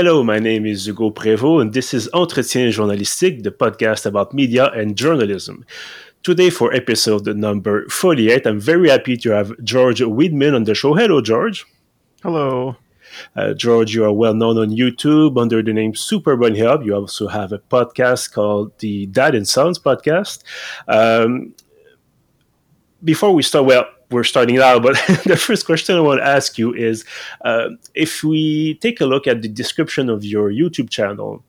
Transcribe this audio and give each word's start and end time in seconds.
Hello, 0.00 0.22
my 0.22 0.38
name 0.38 0.64
is 0.64 0.86
Hugo 0.86 1.10
Prévost, 1.10 1.60
and 1.60 1.72
this 1.72 1.92
is 1.92 2.08
Entretien 2.14 2.68
Journalistique, 2.68 3.42
the 3.42 3.50
podcast 3.50 4.06
about 4.06 4.32
media 4.32 4.66
and 4.66 4.96
journalism. 4.96 5.66
Today, 6.22 6.50
for 6.50 6.72
episode 6.72 7.26
number 7.26 7.84
48, 7.88 8.46
I'm 8.46 8.60
very 8.60 8.90
happy 8.90 9.16
to 9.16 9.30
have 9.30 9.52
George 9.64 9.98
Weidman 9.98 10.54
on 10.54 10.62
the 10.62 10.76
show. 10.76 10.94
Hello, 10.94 11.20
George. 11.20 11.66
Hello. 12.22 12.76
Uh, 13.34 13.54
George, 13.54 13.92
you 13.92 14.04
are 14.04 14.12
well 14.12 14.34
known 14.34 14.56
on 14.56 14.70
YouTube 14.70 15.36
under 15.36 15.64
the 15.64 15.72
name 15.72 15.96
Super 15.96 16.36
Bunnyhop. 16.36 16.86
You 16.86 16.94
also 16.94 17.26
have 17.26 17.50
a 17.50 17.58
podcast 17.58 18.32
called 18.32 18.78
the 18.78 19.06
Dad 19.06 19.34
and 19.34 19.48
Sons 19.48 19.80
podcast. 19.80 20.44
Um, 20.86 21.56
before 23.02 23.34
we 23.34 23.42
start, 23.42 23.66
well, 23.66 23.86
we're 24.10 24.24
starting 24.24 24.56
now, 24.56 24.78
but 24.78 24.94
the 25.24 25.36
first 25.36 25.66
question 25.66 25.96
I 25.96 26.00
want 26.00 26.20
to 26.20 26.26
ask 26.26 26.58
you 26.58 26.74
is 26.74 27.04
uh, 27.44 27.70
if 27.94 28.24
we 28.24 28.74
take 28.76 29.00
a 29.00 29.06
look 29.06 29.26
at 29.26 29.42
the 29.42 29.48
description 29.48 30.08
of 30.08 30.24
your 30.24 30.50
YouTube 30.50 30.90
channel, 30.90 31.44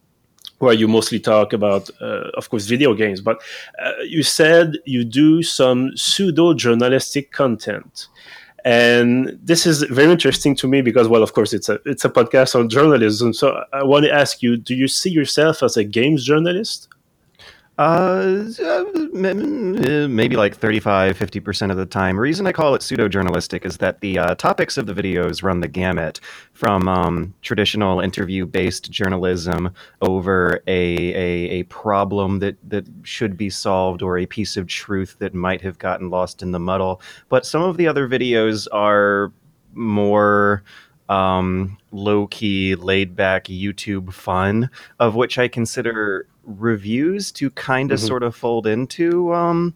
where 0.60 0.74
you 0.74 0.88
mostly 0.88 1.20
talk 1.20 1.54
about, 1.54 1.90
uh, 2.02 2.32
of 2.36 2.50
course, 2.50 2.66
video 2.66 2.94
games, 2.94 3.22
but 3.22 3.42
uh, 3.82 3.94
you 4.04 4.24
said 4.24 4.74
you 4.86 5.06
do 5.06 5.42
some 5.42 5.92
pseudo 5.96 6.54
journalistic 6.54 7.32
content. 7.32 8.08
And 8.66 9.40
this 9.42 9.66
is 9.66 9.84
very 9.84 10.12
interesting 10.12 10.54
to 10.58 10.68
me 10.68 10.82
because, 10.82 11.08
well, 11.08 11.24
of 11.24 11.32
course, 11.32 11.54
it's 11.54 11.70
a 11.70 11.80
it's 11.86 12.04
a 12.04 12.10
podcast 12.10 12.60
on 12.60 12.68
journalism. 12.68 13.32
So 13.32 13.64
I 13.72 13.84
want 13.84 14.04
to 14.04 14.12
ask 14.12 14.44
you: 14.44 14.58
Do 14.58 14.76
you 14.76 14.90
see 14.90 15.10
yourself 15.10 15.64
as 15.64 15.78
a 15.78 15.86
games 15.86 16.26
journalist? 16.26 16.90
Uh, 17.80 18.44
maybe 19.14 20.36
like 20.36 20.54
35, 20.54 21.18
50% 21.18 21.72
of 21.72 21.78
the 21.78 21.86
time. 21.86 22.20
reason 22.20 22.46
I 22.46 22.52
call 22.52 22.76
it 22.76 22.84
pseudo 22.84 23.08
journalistic 23.08 23.66
is 23.66 23.78
that 23.78 24.02
the 24.02 24.20
uh, 24.20 24.36
topics 24.36 24.78
of 24.78 24.86
the 24.86 24.94
videos 24.94 25.44
run 25.44 25.62
the 25.62 25.70
gamut 25.70 26.20
from 26.52 26.90
um, 26.90 27.34
traditional 27.42 28.02
interview 28.02 28.46
based 28.46 28.92
journalism 28.92 29.74
over 30.02 30.62
a, 30.68 30.98
a, 30.98 31.60
a, 31.60 31.64
problem 31.64 32.40
that, 32.40 32.58
that 32.68 32.86
should 33.04 33.38
be 33.38 33.50
solved 33.50 34.02
or 34.02 34.18
a 34.18 34.26
piece 34.26 34.58
of 34.58 34.68
truth 34.68 35.16
that 35.20 35.34
might 35.34 35.62
have 35.62 35.80
gotten 35.80 36.10
lost 36.10 36.42
in 36.42 36.52
the 36.52 36.60
muddle. 36.60 37.02
But 37.30 37.46
some 37.46 37.62
of 37.62 37.78
the 37.78 37.88
other 37.88 38.10
videos 38.10 38.68
are 38.74 39.32
more 39.74 40.64
um, 41.08 41.78
low 41.94 42.28
key, 42.28 42.76
laid 42.76 43.16
back 43.16 43.46
YouTube 43.46 44.12
fun, 44.12 44.70
of 45.00 45.16
which 45.16 45.38
I 45.38 45.48
consider 45.48 46.28
reviews 46.58 47.32
to 47.34 47.50
kind 47.52 47.92
of 47.92 48.00
mm-hmm. 48.00 48.08
sort 48.08 48.24
of 48.24 48.36
fold 48.36 48.68
into 48.68 49.34
um, 49.34 49.76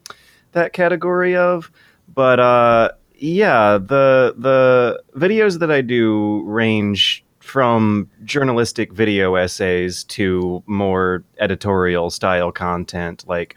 that 0.54 0.74
category 0.74 1.36
of. 1.36 1.72
But 2.14 2.40
uh, 2.40 2.92
yeah, 3.16 3.78
the 3.78 4.36
the 4.38 5.02
videos 5.16 5.60
that 5.60 5.72
I 5.72 5.82
do 5.82 6.44
range 6.46 7.24
from 7.40 8.10
journalistic 8.24 8.94
video 8.94 9.36
essays 9.36 10.06
to 10.06 10.64
more 10.66 11.24
editorial 11.40 12.10
style 12.10 12.52
content 12.52 13.26
like 13.28 13.56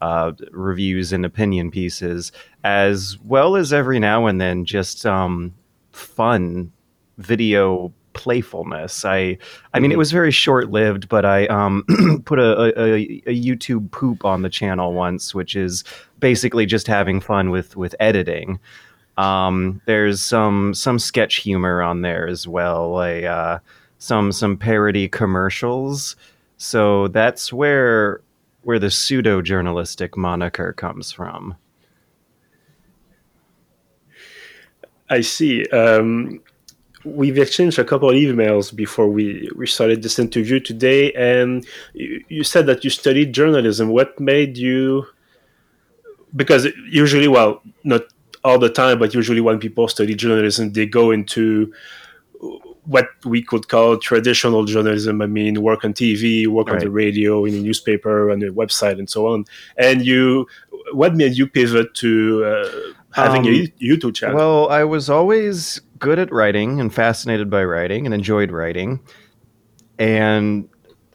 uh, 0.00 0.32
reviews 0.50 1.12
and 1.12 1.24
opinion 1.24 1.70
pieces, 1.70 2.32
as 2.64 3.16
well 3.24 3.56
as 3.56 3.72
every 3.72 3.98
now 3.98 4.26
and 4.26 4.40
then 4.40 4.64
just 4.64 5.06
um, 5.06 5.54
fun 5.92 6.72
video 7.18 7.92
playfulness. 8.18 9.04
I 9.04 9.38
I 9.72 9.78
mean, 9.78 9.92
it 9.92 9.94
mm-hmm. 9.94 9.98
was 9.98 10.10
very 10.10 10.32
short 10.32 10.72
lived, 10.72 11.08
but 11.08 11.24
I 11.24 11.46
um, 11.46 11.84
put 12.24 12.40
a, 12.40 12.76
a, 12.76 12.94
a, 13.26 13.40
YouTube 13.40 13.92
poop 13.92 14.24
on 14.24 14.42
the 14.42 14.48
channel 14.48 14.92
once, 14.92 15.36
which 15.36 15.54
is 15.54 15.84
basically 16.18 16.66
just 16.66 16.88
having 16.88 17.20
fun 17.20 17.50
with 17.50 17.76
with 17.76 17.94
editing. 18.00 18.58
Um, 19.18 19.80
there's 19.86 20.20
some 20.20 20.74
some 20.74 20.98
sketch 20.98 21.36
humor 21.36 21.80
on 21.80 22.02
there 22.02 22.26
as 22.26 22.48
well, 22.48 22.90
like 22.90 23.22
uh, 23.22 23.60
some 23.98 24.32
some 24.32 24.56
parody 24.56 25.08
commercials. 25.08 26.16
So 26.56 27.06
that's 27.06 27.52
where 27.52 28.20
where 28.62 28.80
the 28.80 28.90
pseudo 28.90 29.42
journalistic 29.42 30.16
moniker 30.16 30.72
comes 30.72 31.12
from. 31.12 31.54
I 35.08 35.20
see. 35.20 35.64
Um, 35.66 36.40
we've 37.14 37.38
exchanged 37.38 37.78
a 37.78 37.84
couple 37.84 38.10
of 38.10 38.16
emails 38.16 38.74
before 38.74 39.08
we, 39.08 39.50
we 39.54 39.66
started 39.66 40.02
this 40.02 40.18
interview 40.18 40.60
today, 40.60 41.12
and 41.12 41.66
you, 41.94 42.24
you 42.28 42.44
said 42.44 42.66
that 42.66 42.84
you 42.84 42.90
studied 42.90 43.32
journalism. 43.32 43.88
What 43.88 44.18
made 44.20 44.56
you? 44.56 45.06
Because 46.34 46.66
usually, 46.90 47.28
well, 47.28 47.62
not 47.84 48.02
all 48.44 48.58
the 48.58 48.70
time, 48.70 48.98
but 48.98 49.14
usually 49.14 49.40
when 49.40 49.58
people 49.58 49.88
study 49.88 50.14
journalism, 50.14 50.72
they 50.72 50.86
go 50.86 51.10
into 51.10 51.72
what 52.84 53.08
we 53.24 53.42
could 53.42 53.68
call 53.68 53.98
traditional 53.98 54.64
journalism. 54.64 55.20
I 55.20 55.26
mean, 55.26 55.62
work 55.62 55.84
on 55.84 55.92
TV, 55.92 56.46
work 56.46 56.68
right. 56.68 56.76
on 56.76 56.80
the 56.80 56.90
radio, 56.90 57.44
in 57.44 57.54
a 57.54 57.58
newspaper, 57.58 58.30
on 58.30 58.42
a 58.42 58.46
website, 58.46 58.98
and 58.98 59.08
so 59.08 59.26
on. 59.26 59.44
And 59.76 60.04
you, 60.04 60.46
what 60.92 61.14
made 61.14 61.36
you 61.36 61.46
pivot 61.46 61.94
to 61.96 62.44
uh, 62.44 62.92
having 63.12 63.46
um, 63.46 63.52
a 63.52 63.66
YouTube 63.82 64.14
channel? 64.14 64.36
Well, 64.36 64.68
I 64.70 64.84
was 64.84 65.10
always 65.10 65.80
good 65.98 66.18
at 66.18 66.32
writing 66.32 66.80
and 66.80 66.92
fascinated 66.92 67.50
by 67.50 67.64
writing 67.64 68.06
and 68.06 68.14
enjoyed 68.14 68.50
writing. 68.50 69.00
And 69.98 70.68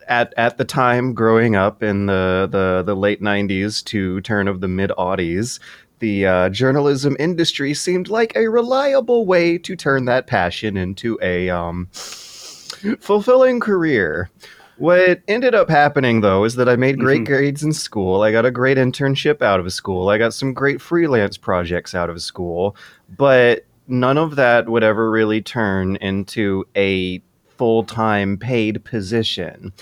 at 0.08 0.34
at 0.38 0.58
the 0.58 0.66
time 0.66 1.14
growing 1.14 1.56
up 1.56 1.82
in 1.82 2.08
the 2.08 2.48
the, 2.52 2.84
the 2.86 2.96
late 2.96 3.22
90s 3.22 3.84
to 3.86 4.22
turn 4.22 4.48
of 4.48 4.62
the 4.62 4.68
mid 4.68 4.92
aughties, 4.92 5.60
the 6.00 6.26
uh, 6.26 6.50
journalism 6.50 7.16
industry 7.20 7.74
seemed 7.74 8.10
like 8.10 8.36
a 8.36 8.50
reliable 8.50 9.26
way 9.26 9.58
to 9.58 9.76
turn 9.76 10.06
that 10.06 10.28
passion 10.28 10.76
into 10.76 11.18
a 11.22 11.50
um, 11.50 11.88
fulfilling 11.92 13.60
career. 13.60 14.30
What 14.78 15.22
ended 15.28 15.54
up 15.54 15.70
happening 15.70 16.22
though 16.22 16.44
is 16.44 16.56
that 16.56 16.68
I 16.68 16.76
made 16.76 17.00
great 17.00 17.22
mm-hmm. 17.22 17.34
grades 17.34 17.64
in 17.64 17.74
school. 17.74 18.22
I 18.22 18.32
got 18.32 18.46
a 18.46 18.52
great 18.52 18.78
internship 18.78 19.42
out 19.42 19.60
of 19.60 19.72
school. 19.72 20.10
I 20.10 20.18
got 20.18 20.34
some 20.34 20.54
great 20.54 20.82
freelance 20.82 21.38
projects 21.38 21.94
out 21.94 22.10
of 22.10 22.22
school, 22.22 22.76
but 23.16 23.66
none 23.88 24.18
of 24.18 24.36
that 24.36 24.70
would 24.70 24.84
ever 24.84 25.10
really 25.10 25.42
turn 25.42 25.96
into 25.98 26.66
a 26.76 27.22
full 27.58 27.84
time 27.84 28.38
paid 28.38 28.84
position. 28.84 29.74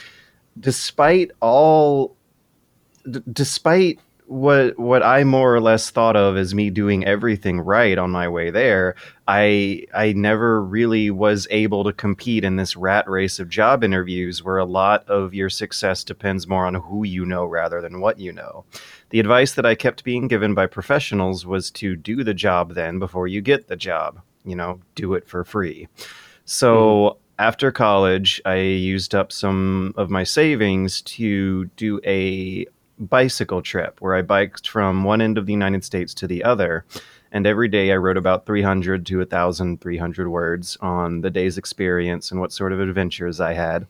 Despite 0.59 1.31
all, 1.39 2.16
d- 3.09 3.22
despite 3.31 4.00
what 4.31 4.79
what 4.79 5.03
I 5.03 5.25
more 5.25 5.53
or 5.53 5.59
less 5.59 5.89
thought 5.89 6.15
of 6.15 6.37
as 6.37 6.55
me 6.55 6.69
doing 6.69 7.05
everything 7.05 7.59
right 7.59 7.97
on 7.97 8.11
my 8.11 8.29
way 8.29 8.49
there, 8.49 8.95
I 9.27 9.85
I 9.93 10.13
never 10.13 10.63
really 10.63 11.11
was 11.11 11.47
able 11.51 11.83
to 11.83 11.91
compete 11.91 12.45
in 12.45 12.55
this 12.55 12.77
rat 12.77 13.09
race 13.09 13.39
of 13.39 13.49
job 13.49 13.83
interviews 13.83 14.41
where 14.41 14.57
a 14.57 14.65
lot 14.65 15.05
of 15.09 15.33
your 15.33 15.49
success 15.49 16.05
depends 16.05 16.47
more 16.47 16.65
on 16.65 16.75
who 16.75 17.03
you 17.03 17.25
know 17.25 17.43
rather 17.43 17.81
than 17.81 17.99
what 17.99 18.19
you 18.19 18.31
know. 18.31 18.63
The 19.09 19.19
advice 19.19 19.53
that 19.55 19.65
I 19.65 19.75
kept 19.75 20.05
being 20.05 20.29
given 20.29 20.53
by 20.53 20.65
professionals 20.65 21.45
was 21.45 21.69
to 21.71 21.97
do 21.97 22.23
the 22.23 22.33
job 22.33 22.73
then 22.73 22.99
before 22.99 23.27
you 23.27 23.41
get 23.41 23.67
the 23.67 23.75
job. 23.75 24.21
You 24.45 24.55
know, 24.55 24.79
do 24.95 25.13
it 25.13 25.27
for 25.27 25.43
free. 25.43 25.89
So 26.45 26.73
mm. 26.73 27.17
after 27.37 27.69
college, 27.69 28.41
I 28.45 28.55
used 28.55 29.13
up 29.13 29.33
some 29.33 29.93
of 29.97 30.09
my 30.09 30.23
savings 30.23 31.01
to 31.01 31.65
do 31.75 31.99
a 32.05 32.65
bicycle 33.09 33.62
trip 33.62 34.00
where 34.00 34.16
I 34.16 34.22
biked 34.22 34.69
from 34.69 35.03
one 35.03 35.22
end 35.22 35.38
of 35.38 35.45
the 35.45 35.53
United 35.53 35.84
States 35.84 36.13
to 36.16 36.28
the 36.28 36.44
other. 36.44 36.85
And 37.31 37.47
every 37.47 37.67
day 37.67 37.91
I 37.91 37.97
wrote 37.97 38.17
about 38.17 38.45
300 38.45 39.06
to 39.06 39.17
1,300 39.17 40.28
words 40.28 40.78
on 40.81 41.22
the 41.22 41.29
day's 41.29 41.57
experience 41.57 42.31
and 42.31 42.40
what 42.40 42.51
sort 42.51 42.73
of 42.73 42.79
adventures 42.79 43.40
I 43.40 43.53
had. 43.53 43.88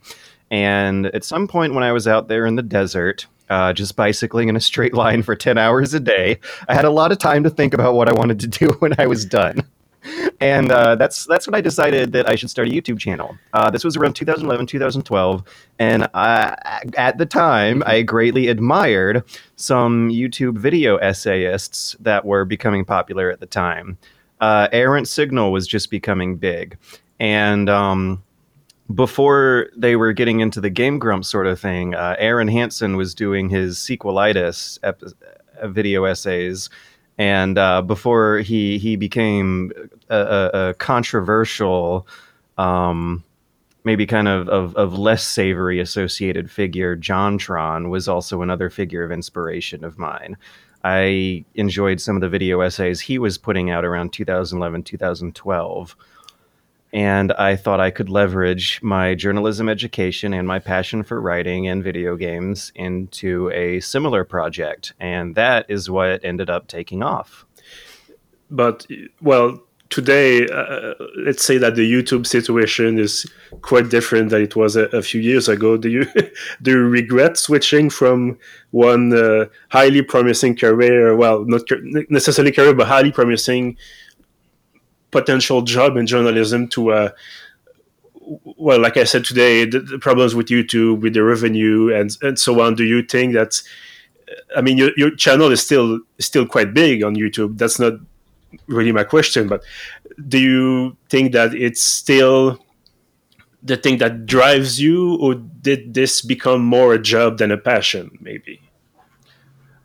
And 0.50 1.08
at 1.08 1.24
some 1.24 1.48
point 1.48 1.74
when 1.74 1.84
I 1.84 1.92
was 1.92 2.08
out 2.08 2.28
there 2.28 2.46
in 2.46 2.56
the 2.56 2.62
desert, 2.62 3.28
uh, 3.50 3.74
just 3.74 3.96
bicycling 3.96 4.50
in 4.50 4.56
a 4.56 4.62
straight 4.62 4.94
line 4.94 5.24
for 5.24 5.36
10 5.36 5.58
hours 5.58 5.94
a 5.94 6.00
day, 6.00 6.40
I 6.68 6.74
had 6.74 6.86
a 6.86 6.92
lot 6.92 7.12
of 7.12 7.18
time 7.18 7.44
to 7.44 7.50
think 7.50 7.74
about 7.74 7.96
what 7.96 8.10
I 8.10 8.14
wanted 8.14 8.40
to 8.42 8.48
do 8.48 8.68
when 8.80 8.94
I 8.98 9.08
was 9.08 9.26
done 9.26 9.64
and 10.40 10.72
uh, 10.72 10.96
that's 10.96 11.26
that's 11.26 11.48
when 11.48 11.56
I 11.56 11.62
decided 11.62 12.12
that 12.14 12.30
I 12.30 12.36
should 12.36 12.50
start 12.50 12.68
a 12.68 12.72
YouTube 12.72 13.00
channel. 13.00 13.38
Uh, 13.54 13.70
this 13.70 13.84
was 13.84 13.96
around 13.96 14.14
2011, 14.14 14.66
2012, 14.68 15.44
and 15.80 16.08
I, 16.14 16.82
at 16.98 17.18
the 17.18 17.26
time, 17.26 17.84
I 17.86 18.02
greatly 18.02 18.48
admired 18.48 19.24
some 19.56 20.10
YouTube 20.10 20.58
video 20.58 20.98
essayists 20.98 21.96
that 22.00 22.26
were 22.26 22.46
becoming 22.46 22.86
popular 22.86 23.30
at 23.30 23.40
the 23.40 23.46
time. 23.46 23.98
Uh, 24.40 24.68
Errant 24.72 25.08
Signal 25.08 25.52
was 25.52 25.68
just 25.68 25.92
becoming 25.92 26.38
big, 26.38 26.78
and 27.20 27.70
um, 27.70 28.24
before 28.96 29.70
they 29.76 29.96
were 29.96 30.14
getting 30.14 30.40
into 30.40 30.60
the 30.60 30.70
Game 30.70 31.00
Grump 31.00 31.26
sort 31.26 31.48
of 31.48 31.60
thing, 31.60 31.94
uh, 31.96 32.16
Arin 32.20 32.52
Hanson 32.52 32.98
was 32.98 33.14
doing 33.14 33.50
his 33.50 33.78
sequelitis 33.78 34.80
ep- 34.84 35.04
uh, 35.62 35.68
video 35.68 36.06
essays 36.06 36.70
and 37.18 37.58
uh, 37.58 37.82
before 37.82 38.40
he 38.40 38.78
he 38.78 38.96
became 38.96 39.72
a, 40.10 40.18
a, 40.18 40.70
a 40.70 40.74
controversial, 40.76 42.08
um, 42.58 43.24
maybe 43.84 44.06
kind 44.06 44.28
of, 44.28 44.48
of, 44.50 44.76
of 44.76 44.98
less 44.98 45.24
savory 45.24 45.80
associated 45.80 46.50
figure, 46.52 46.96
JonTron 46.96 47.90
was 47.90 48.08
also 48.08 48.42
another 48.42 48.70
figure 48.70 49.04
of 49.04 49.12
inspiration 49.12 49.84
of 49.84 49.98
mine. 49.98 50.38
I 50.84 51.46
enjoyed 51.54 52.02
some 52.02 52.16
of 52.16 52.22
the 52.22 52.30
video 52.30 52.62
essays 52.62 53.00
he 53.00 53.20
was 53.20 53.38
putting 53.38 53.70
out 53.70 53.86
around 53.86 54.14
2011 54.14 54.84
2012. 54.84 55.96
And 56.94 57.32
I 57.34 57.56
thought 57.56 57.80
I 57.80 57.92
could 57.92 58.10
leverage 58.10 58.82
my 58.82 59.16
journalism 59.16 59.70
education 59.70 60.34
and 60.34 60.48
my 60.48 60.60
passion 60.60 61.04
for 61.04 61.22
writing 61.22 61.68
and 61.68 61.84
video 61.84 62.16
games 62.16 62.72
into 62.76 63.50
a 63.52 63.80
similar 63.80 64.26
project. 64.26 64.94
And 65.00 65.36
that 65.36 65.66
is 65.70 65.90
what 65.90 66.24
ended 66.24 66.50
up 66.50 66.68
taking 66.68 67.02
off. 67.02 67.46
But, 68.50 68.86
well, 69.22 69.62
today, 69.90 70.48
uh, 70.48 70.96
let's 71.26 71.46
say 71.46 71.58
that 71.60 71.76
the 71.76 71.90
YouTube 71.90 72.26
situation 72.26 72.98
is 72.98 73.26
quite 73.62 73.90
different 73.90 74.30
than 74.30 74.42
it 74.42 74.56
was 74.58 74.76
a, 74.76 74.84
a 74.88 75.02
few 75.02 75.22
years 75.22 75.48
ago. 75.48 75.78
Do 75.78 75.90
you 75.90 76.06
do 76.62 76.72
you 76.72 76.80
regret 76.80 77.38
switching 77.38 77.90
from 77.90 78.38
one 78.72 79.14
uh, 79.14 79.46
highly 79.70 80.02
promising 80.02 80.58
career, 80.58 81.16
well, 81.16 81.46
not 81.46 81.62
necessarily 82.10 82.52
career, 82.52 82.74
but 82.74 82.88
highly 82.88 83.12
promising 83.12 83.78
potential 85.12 85.62
job 85.62 85.98
in 85.98 86.08
journalism 86.08 86.68
to 86.70 86.92
uh, 86.92 87.10
well, 88.58 88.80
like 88.80 88.98
I 88.98 89.04
said 89.04 89.26
today, 89.26 89.66
the, 89.66 89.80
the, 89.80 90.00
problems 90.00 90.36
with 90.36 90.48
YouTube, 90.48 91.02
with 91.02 91.14
the 91.14 91.24
revenue, 91.24 91.94
and 91.94 92.16
and 92.22 92.40
so 92.40 92.62
on. 92.62 92.76
Do 92.76 92.84
you 92.84 93.04
think 93.04 93.34
that? 93.34 93.62
I 94.56 94.62
mean, 94.62 94.78
your, 94.78 94.92
your 94.96 95.14
channel 95.16 95.52
is 95.52 95.62
still 95.62 96.00
still 96.20 96.46
quite 96.46 96.74
big 96.74 97.04
on 97.04 97.16
YouTube. 97.16 97.58
That's 97.58 97.80
not 97.80 97.94
really 98.68 98.92
my 98.92 99.04
question, 99.04 99.48
but 99.48 99.64
do 100.28 100.40
you 100.40 100.98
think 101.10 101.34
that 101.34 101.54
it's 101.54 101.82
still 101.82 102.60
the 103.64 103.78
thing 103.78 103.98
that 104.00 104.26
drives 104.26 104.80
you, 104.80 105.16
or 105.18 105.36
did 105.36 105.94
this 105.94 106.22
become 106.22 106.64
more 106.64 106.94
a 106.94 107.00
job 107.00 107.38
than 107.38 107.52
a 107.52 107.58
passion? 107.58 108.18
Maybe. 108.22 108.62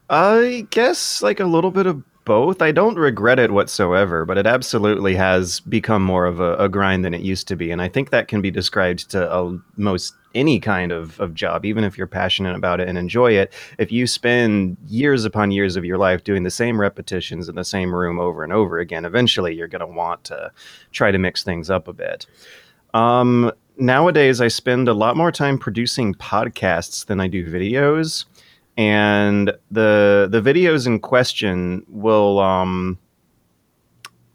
I 0.08 0.67
guess 0.70 1.23
like 1.23 1.40
a 1.40 1.46
little 1.46 1.73
bit 1.73 1.87
of 1.87 2.02
both. 2.26 2.61
I 2.61 2.73
don't 2.73 2.99
regret 2.99 3.38
it 3.38 3.52
whatsoever, 3.52 4.26
but 4.26 4.37
it 4.37 4.46
absolutely 4.46 5.14
has 5.14 5.61
become 5.61 6.02
more 6.02 6.26
of 6.26 6.40
a, 6.40 6.56
a 6.56 6.69
grind 6.69 7.05
than 7.06 7.14
it 7.14 7.23
used 7.23 7.49
to 7.49 7.56
be. 7.56 7.70
And 7.70 7.81
I 7.81 7.88
think 7.88 8.11
that 8.11 8.28
can 8.28 8.43
be 8.43 8.50
described 8.50 9.11
to 9.12 9.32
a, 9.32 9.58
most 9.76 10.14
any 10.34 10.61
kind 10.61 10.93
of, 10.93 11.19
of 11.19 11.32
job, 11.32 11.64
even 11.64 11.84
if 11.84 11.96
you're 11.96 12.06
passionate 12.06 12.55
about 12.55 12.81
it 12.81 12.88
and 12.88 12.99
enjoy 12.99 13.32
it. 13.32 13.55
If 13.78 13.90
you 13.90 14.06
spend 14.06 14.76
years 14.87 15.25
upon 15.25 15.52
years 15.52 15.76
of 15.76 15.84
your 15.87 15.96
life 15.96 16.25
doing 16.25 16.43
the 16.43 16.50
same 16.50 16.78
repetitions 16.78 17.49
in 17.49 17.55
the 17.55 17.64
same 17.64 17.94
room 17.94 18.20
over 18.20 18.44
and 18.44 18.52
over 18.52 18.78
again, 18.78 19.06
eventually 19.06 19.55
you're 19.55 19.69
going 19.69 19.81
to 19.81 19.87
want 19.87 20.25
to 20.25 20.52
try 20.93 21.11
to 21.11 21.19
mix 21.19 21.43
things 21.43 21.70
up 21.70 21.88
a 21.88 21.94
bit. 21.94 22.26
Um, 22.93 23.52
nowadays, 23.78 24.40
I 24.40 24.49
spend 24.49 24.88
a 24.88 24.94
lot 24.94 25.17
more 25.17 25.32
time 25.32 25.58
producing 25.58 26.12
podcasts 26.14 27.06
than 27.06 27.20
I 27.20 27.28
do 27.28 27.50
videos 27.50 28.25
and 28.76 29.52
the 29.70 30.28
the 30.31 30.40
videos 30.40 30.87
in 30.87 31.00
question 31.00 31.84
will 31.88 32.38
um, 32.40 32.99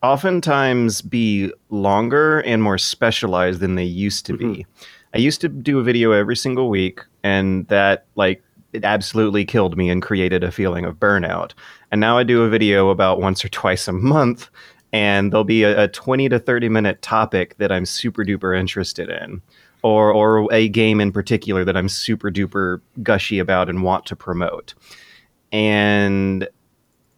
oftentimes 0.01 1.01
be 1.01 1.51
longer 1.69 2.39
and 2.41 2.63
more 2.63 2.77
specialized 2.77 3.59
than 3.59 3.75
they 3.75 3.83
used 3.83 4.25
to 4.27 4.33
mm-hmm. 4.33 4.53
be. 4.53 4.65
I 5.13 5.17
used 5.17 5.41
to 5.41 5.49
do 5.49 5.79
a 5.79 5.83
video 5.83 6.11
every 6.11 6.35
single 6.35 6.69
week, 6.69 7.01
and 7.23 7.67
that 7.67 8.05
like 8.15 8.43
it 8.73 8.83
absolutely 8.85 9.45
killed 9.45 9.77
me 9.77 9.89
and 9.89 10.01
created 10.01 10.43
a 10.43 10.51
feeling 10.51 10.85
of 10.85 10.95
burnout. 10.95 11.51
And 11.91 11.99
now 11.99 12.17
I 12.17 12.23
do 12.23 12.43
a 12.43 12.49
video 12.49 12.89
about 12.89 13.19
once 13.19 13.43
or 13.43 13.49
twice 13.49 13.87
a 13.87 13.91
month, 13.91 14.49
and 14.93 15.31
there'll 15.31 15.43
be 15.43 15.63
a, 15.63 15.83
a 15.83 15.87
20 15.89 16.29
to 16.29 16.39
30 16.39 16.69
minute 16.69 17.01
topic 17.01 17.57
that 17.57 17.71
I'm 17.71 17.85
super 17.85 18.23
duper 18.23 18.57
interested 18.57 19.09
in 19.09 19.41
or 19.83 20.11
or 20.11 20.51
a 20.51 20.69
game 20.69 21.01
in 21.01 21.11
particular 21.11 21.65
that 21.65 21.77
I'm 21.77 21.89
super 21.89 22.31
duper 22.31 22.81
gushy 23.01 23.39
about 23.39 23.69
and 23.69 23.83
want 23.83 24.05
to 24.07 24.15
promote. 24.15 24.73
And 25.51 26.47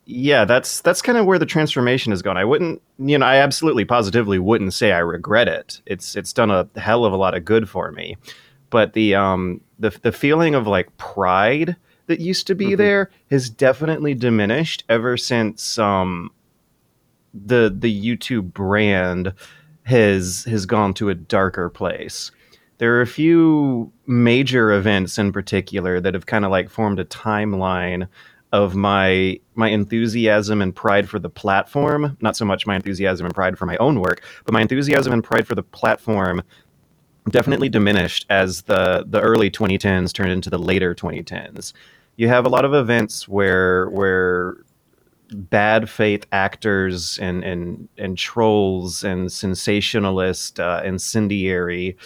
yeah, 0.06 0.46
that's 0.46 0.82
that's 0.82 1.02
kind 1.02 1.18
of 1.18 1.26
where 1.26 1.40
the 1.40 1.46
transformation 1.46 2.12
has 2.12 2.22
gone. 2.22 2.38
I 2.38 2.46
wouldn't, 2.46 2.82
you 2.98 3.18
know, 3.18 3.26
I 3.26 3.38
absolutely 3.38 3.86
positively 3.86 4.40
wouldn't 4.40 4.74
say 4.74 4.92
I 4.92 5.00
regret 5.00 5.48
it. 5.48 5.82
It's 5.86 6.16
it's 6.16 6.34
done 6.34 6.52
a 6.52 6.68
hell 6.76 7.06
of 7.06 7.14
a 7.14 7.18
lot 7.18 7.36
of 7.36 7.46
good 7.46 7.70
for 7.70 7.92
me. 7.92 8.18
But 8.70 8.94
the 8.94 9.16
um 9.16 9.62
the 9.80 9.98
the 10.02 10.12
feeling 10.12 10.56
of 10.56 10.68
like 10.68 10.96
pride 10.98 11.76
that 12.08 12.20
used 12.20 12.48
to 12.48 12.56
be 12.56 12.68
mm-hmm. 12.68 12.78
there 12.78 13.12
has 13.30 13.50
definitely 13.50 14.14
diminished 14.14 14.84
ever 14.90 15.16
since 15.16 15.78
um 15.78 16.32
the 17.34 17.74
the 17.76 18.16
YouTube 18.16 18.54
brand 18.54 19.34
has 19.84 20.44
has 20.46 20.66
gone 20.66 20.94
to 20.96 21.10
a 21.10 21.16
darker 21.16 21.70
place 21.70 22.32
there 22.78 22.96
are 22.96 23.02
a 23.02 23.08
few 23.08 23.92
major 24.08 24.72
events 24.72 25.18
in 25.18 25.32
particular 25.32 26.00
that 26.00 26.14
have 26.14 26.26
kind 26.26 26.46
of 26.46 26.52
like 26.52 26.70
formed 26.70 27.00
a 27.00 27.06
timeline 27.06 28.08
of 28.52 28.76
my 28.76 29.40
my 29.56 29.70
enthusiasm 29.70 30.62
and 30.62 30.76
pride 30.76 31.10
for 31.10 31.20
the 31.20 31.30
platform. 31.30 32.18
Not 32.22 32.36
so 32.36 32.46
much 32.46 32.68
my 32.68 32.76
enthusiasm 32.76 33.26
and 33.26 33.34
pride 33.34 33.58
for 33.58 33.66
my 33.66 33.78
own 33.78 34.00
work 34.00 34.24
but 34.46 34.54
my 34.54 34.62
enthusiasm 34.62 35.14
and 35.14 35.24
pride 35.24 35.48
for 35.48 35.56
the 35.56 35.64
platform 35.64 36.42
definitely 37.30 37.70
diminished 37.70 38.26
as 38.30 38.64
the 38.64 39.06
the 39.08 39.22
early 39.22 39.50
2010s 39.50 40.14
turned 40.14 40.32
into 40.32 40.50
the 40.50 40.58
later 40.58 40.94
2010s 40.94 41.74
you 42.16 42.28
have 42.28 42.46
a 42.46 42.50
lot 42.50 42.66
of 42.66 42.74
events 42.74 43.28
where 43.28 43.90
where 43.90 44.58
bad 45.32 45.90
faith 45.90 46.26
actors 46.32 47.18
and 47.20 47.44
and 47.44 47.88
and 47.98 48.18
trolls 48.18 49.04
and 49.04 49.32
sensationalist 49.32 50.60
uh, 50.60 50.82
incendiary 50.84 51.98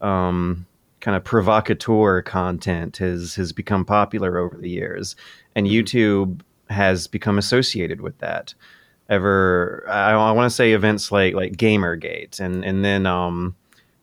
um, 0.00 0.66
kind 1.00 1.16
of 1.16 1.24
provocateur 1.24 2.22
content 2.22 2.96
has 2.98 3.34
has 3.36 3.52
become 3.52 3.84
popular 3.84 4.38
over 4.38 4.56
the 4.56 4.70
years, 4.70 5.16
and 5.54 5.66
mm-hmm. 5.66 5.74
YouTube 5.74 6.40
has 6.68 7.06
become 7.06 7.38
associated 7.38 8.00
with 8.00 8.18
that. 8.18 8.54
Ever, 9.08 9.84
I, 9.88 10.12
I 10.12 10.32
want 10.32 10.50
to 10.50 10.54
say 10.54 10.72
events 10.72 11.12
like 11.12 11.34
like 11.34 11.52
GamerGate, 11.52 12.40
and 12.40 12.64
and 12.64 12.84
then 12.84 13.06
um, 13.06 13.54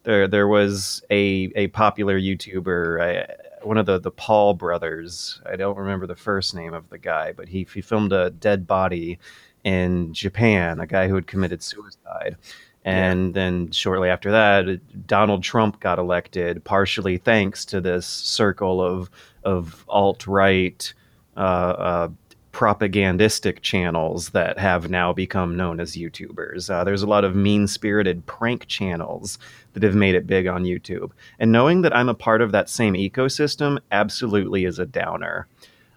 there 0.04 0.28
there 0.28 0.48
was 0.48 1.04
a 1.10 1.52
a 1.56 1.68
popular 1.68 2.20
YouTuber. 2.20 3.02
I, 3.02 3.34
one 3.66 3.78
of 3.78 3.86
the 3.86 4.00
the 4.00 4.12
Paul 4.12 4.54
brothers. 4.54 5.42
I 5.46 5.56
don't 5.56 5.78
remember 5.78 6.08
the 6.08 6.16
first 6.16 6.56
name 6.56 6.74
of 6.74 6.90
the 6.90 6.98
guy, 6.98 7.34
but 7.34 7.50
he 7.50 7.68
he 7.74 7.82
filmed 7.82 8.14
a 8.14 8.30
dead 8.30 8.66
body 8.66 9.20
in 9.64 10.14
Japan, 10.14 10.80
a 10.80 10.88
guy 10.88 11.08
who 11.08 11.16
had 11.16 11.28
committed 11.28 11.64
suicide, 11.64 12.38
and 12.86 13.28
yeah. 13.28 13.34
then 13.34 13.72
shortly 13.72 14.10
after 14.10 14.32
that, 14.32 15.08
Donald 15.08 15.44
Trump 15.44 15.80
got 15.80 16.00
elected, 16.00 16.64
partially 16.64 17.18
thanks 17.18 17.66
to 17.66 17.82
this 17.82 18.06
circle 18.06 18.82
of 18.82 19.10
of 19.44 19.86
alt 19.90 20.26
right 20.26 20.94
uh, 21.36 21.40
uh, 21.40 22.10
propagandistic 22.54 23.62
channels 23.62 24.30
that 24.30 24.60
have 24.60 24.90
now 24.90 25.12
become 25.12 25.58
known 25.58 25.80
as 25.80 25.96
YouTubers. 25.96 26.70
Uh, 26.70 26.84
there's 26.84 27.02
a 27.02 27.08
lot 27.08 27.26
of 27.26 27.36
mean 27.36 27.68
spirited 27.68 28.26
prank 28.28 28.68
channels 28.68 29.40
that 29.74 29.84
have 29.84 29.96
made 29.96 30.14
it 30.16 30.28
big 30.28 30.46
on 30.46 30.64
YouTube. 30.64 31.12
And 31.40 31.52
knowing 31.52 31.82
that 31.82 31.96
I'm 31.96 32.10
a 32.10 32.14
part 32.14 32.42
of 32.42 32.52
that 32.52 32.70
same 32.70 32.94
ecosystem 32.94 33.80
absolutely 33.92 34.66
is 34.66 34.78
a 34.78 34.86
downer. 34.86 35.48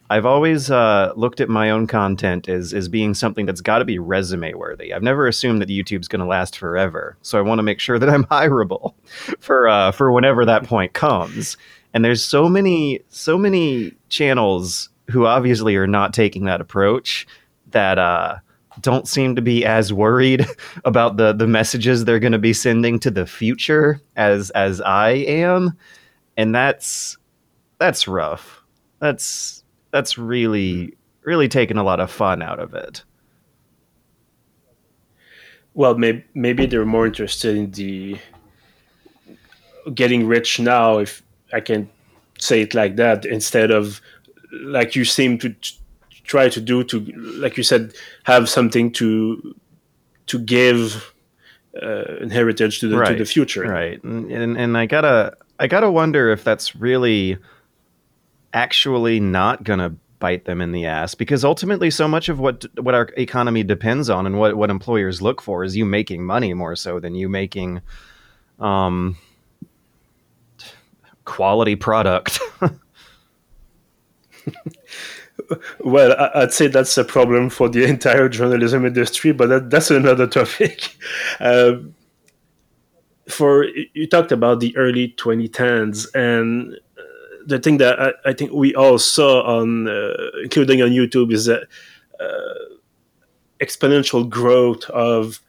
I've 0.09 0.27
always 0.27 0.71
uh, 0.71 1.13
looked 1.17 1.41
at 1.41 1.49
my 1.49 1.71
own 1.71 1.87
content 1.87 2.49
as, 2.49 2.73
as 2.73 2.89
being 2.89 3.13
something 3.15 3.45
that's 3.45 3.61
got 3.61 3.79
to 3.79 3.85
be 3.85 3.99
resume 3.99 4.55
worthy. 4.55 4.95
I've 4.95 5.03
never 5.03 5.27
assumed 5.27 5.61
that 5.63 5.69
YouTube's 5.69 6.09
going 6.09 6.21
to 6.21 6.27
last 6.27 6.57
forever, 6.57 7.17
so 7.23 7.39
I 7.39 7.43
want 7.43 7.59
to 7.59 7.65
make 7.65 7.81
sure 7.81 7.99
that 7.99 8.09
I'm 8.09 8.25
hireable 8.31 8.95
for 9.41 9.69
uh, 9.69 9.93
for 9.93 10.13
whenever 10.13 10.45
that 10.45 10.65
point 10.65 10.93
comes. 10.93 11.57
And 11.93 12.05
there's 12.05 12.25
so 12.25 12.49
many 12.49 13.01
so 13.09 13.37
many 13.37 13.95
channels 14.09 14.91
who 15.11 15.27
obviously 15.27 15.77
are 15.77 15.87
not 15.87 16.13
taking 16.13 16.45
that 16.45 16.61
approach 16.61 17.27
that 17.71 17.99
uh, 17.99 18.37
don't 18.81 19.09
seem 19.09 19.35
to 19.37 19.43
be 19.43 19.65
as 19.65 19.93
worried 19.93 20.47
about 20.85 21.17
the 21.17 21.33
the 21.33 21.47
messages 21.47 22.05
they're 22.05 22.21
going 22.21 22.33
to 22.33 22.39
be 22.39 22.53
sending 22.53 22.99
to 23.01 23.11
the 23.11 23.27
future 23.27 24.01
as 24.15 24.51
as 24.51 24.81
I 24.81 25.11
am, 25.11 25.77
and 26.37 26.55
that's 26.55 27.19
that's 27.79 28.07
rough. 28.07 28.63
That's 28.99 29.56
that's 29.97 30.19
really 30.19 30.95
really 31.23 31.49
taken 31.49 31.79
a 31.79 31.83
lot 31.83 32.01
of 32.01 32.11
fun 32.11 32.43
out 32.43 32.59
of 32.59 32.75
it. 32.75 33.03
Well, 35.73 35.97
maybe 35.97 36.23
maybe 36.35 36.67
they're 36.67 36.85
more 36.85 37.07
interested 37.07 37.57
in 37.57 37.71
the 37.71 38.19
getting 39.95 40.27
rich 40.27 40.61
now, 40.61 40.99
if 40.99 41.23
I 41.51 41.61
can 41.61 41.89
say 42.39 42.61
it 42.61 42.75
like 42.75 42.97
that, 42.97 43.25
instead 43.25 43.71
of 43.71 44.03
like 44.53 44.95
you 44.97 45.05
seem 45.07 45.39
to 45.39 45.55
try 46.25 46.51
to 46.51 46.61
do 46.61 46.85
to, 46.85 47.01
like 47.41 47.57
you 47.57 47.63
said, 47.63 47.95
have 48.25 48.49
something 48.49 48.93
to 48.93 49.55
to 50.27 50.39
give 50.39 51.15
uh, 51.83 52.21
an 52.21 52.31
heritage 52.31 52.81
to 52.81 52.89
the 52.89 52.99
right, 52.99 53.13
to 53.13 53.25
the 53.25 53.25
future. 53.25 53.63
Right, 53.63 54.03
and, 54.05 54.31
and 54.31 54.59
and 54.59 54.77
I 54.77 54.85
gotta 54.85 55.37
I 55.59 55.67
gotta 55.69 55.91
wonder 55.91 56.31
if 56.31 56.45
that's 56.45 56.77
really 56.77 57.39
actually 58.53 59.21
not 59.21 59.65
going 59.65 59.79
to 59.79 59.95
bite 60.19 60.45
them 60.47 60.61
in 60.61 60.73
the 60.73 60.87
ass 60.87 61.15
because 61.15 61.45
ultimately 61.45 61.91
so 61.91 62.09
much 62.09 62.29
of 62.29 62.39
what 62.39 62.65
what 62.81 62.95
our 62.95 63.11
economy 63.17 63.63
depends 63.63 64.09
on 64.09 64.27
and 64.27 64.39
what 64.39 64.57
what 64.57 64.71
employers 64.71 65.21
look 65.21 65.43
for 65.43 65.63
is 65.63 65.77
you 65.77 65.85
making 65.85 66.25
money 66.25 66.55
more 66.55 66.75
so 66.75 66.99
than 66.99 67.15
you 67.15 67.29
making 67.29 67.81
um 68.59 69.17
quality 71.25 71.77
product. 71.77 72.41
Well 75.81 76.17
i'd 76.35 76.53
say 76.53 76.67
that's 76.67 76.97
a 76.99 77.05
problem 77.05 77.51
for 77.51 77.69
the 77.69 77.85
entire 77.85 78.29
journalism 78.29 78.85
industry 78.87 79.33
but 79.33 79.49
that, 79.49 79.71
that's 79.71 79.91
another 79.91 80.27
topic. 80.27 80.97
Um, 81.41 81.95
for 83.29 83.65
you 83.93 84.07
talked 84.07 84.33
about 84.33 84.61
the 84.61 84.77
early 84.77 85.09
2010s 85.19 86.07
and 86.15 86.75
uh, 86.75 86.77
the 87.47 87.59
thing 87.59 87.79
that 87.79 88.01
I, 88.01 88.13
I 88.27 88.33
think 88.33 88.53
we 88.53 88.75
all 88.75 88.99
saw 88.99 89.43
on 89.43 89.89
uh, 89.89 90.15
including 90.43 90.83
on 90.83 90.91
youtube 90.91 91.33
is 91.33 91.47
that 91.47 91.63
uh, 92.21 92.77
exponential 93.61 94.29
growth 94.29 94.85
of 94.91 95.41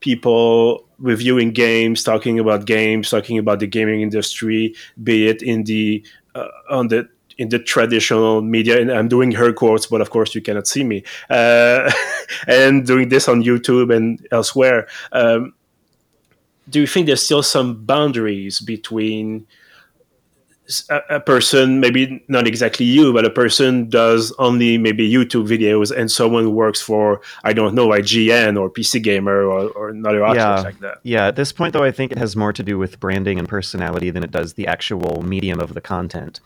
people 0.00 0.88
reviewing 0.98 1.52
games 1.52 2.02
talking 2.02 2.38
about 2.38 2.64
games 2.64 3.10
talking 3.10 3.38
about 3.38 3.60
the 3.60 3.66
gaming 3.66 4.00
industry 4.00 4.74
be 5.02 5.28
it 5.28 5.42
in 5.42 5.64
the 5.64 6.04
uh, 6.34 6.48
on 6.70 6.88
the 6.88 7.08
in 7.38 7.50
the 7.50 7.58
traditional 7.58 8.40
media. 8.40 8.80
And 8.80 8.90
i'm 8.90 9.08
doing 9.08 9.32
her 9.32 9.52
quotes 9.52 9.86
but 9.86 10.00
of 10.00 10.10
course 10.10 10.34
you 10.34 10.40
cannot 10.40 10.66
see 10.66 10.84
me. 10.84 11.04
Uh, 11.28 11.92
and 12.46 12.86
doing 12.86 13.08
this 13.08 13.28
on 13.28 13.42
youtube 13.42 13.94
and 13.94 14.26
elsewhere. 14.32 14.88
Um, 15.12 15.54
do 16.68 16.80
you 16.80 16.86
think 16.86 17.06
there's 17.06 17.22
still 17.22 17.42
some 17.42 17.84
boundaries 17.84 18.58
between 18.60 19.46
a, 20.88 21.00
a, 21.16 21.20
person, 21.20 21.80
maybe 21.80 22.24
not 22.28 22.46
exactly 22.46 22.86
you, 22.86 23.12
but 23.12 23.24
a 23.24 23.30
person 23.30 23.88
does 23.88 24.32
only 24.38 24.78
maybe 24.78 25.10
YouTube 25.10 25.46
videos, 25.48 25.96
and 25.96 26.10
someone 26.10 26.54
works 26.54 26.80
for 26.80 27.20
I 27.44 27.52
don't 27.52 27.74
know 27.74 27.88
IGN 27.88 28.58
or 28.60 28.70
PC 28.70 29.02
Gamer 29.02 29.44
or, 29.44 29.68
or 29.70 29.88
another 29.90 30.18
yeah. 30.18 30.60
like 30.60 30.80
that. 30.80 30.98
Yeah, 31.02 31.26
at 31.26 31.36
this 31.36 31.52
point 31.52 31.72
though, 31.72 31.84
I 31.84 31.92
think 31.92 32.12
it 32.12 32.18
has 32.18 32.36
more 32.36 32.52
to 32.52 32.62
do 32.62 32.78
with 32.78 33.00
branding 33.00 33.38
and 33.38 33.48
personality 33.48 34.10
than 34.10 34.22
it 34.22 34.30
does 34.30 34.54
the 34.54 34.66
actual 34.66 35.22
medium 35.22 35.60
of 35.60 35.74
the 35.74 35.80
content. 35.80 36.40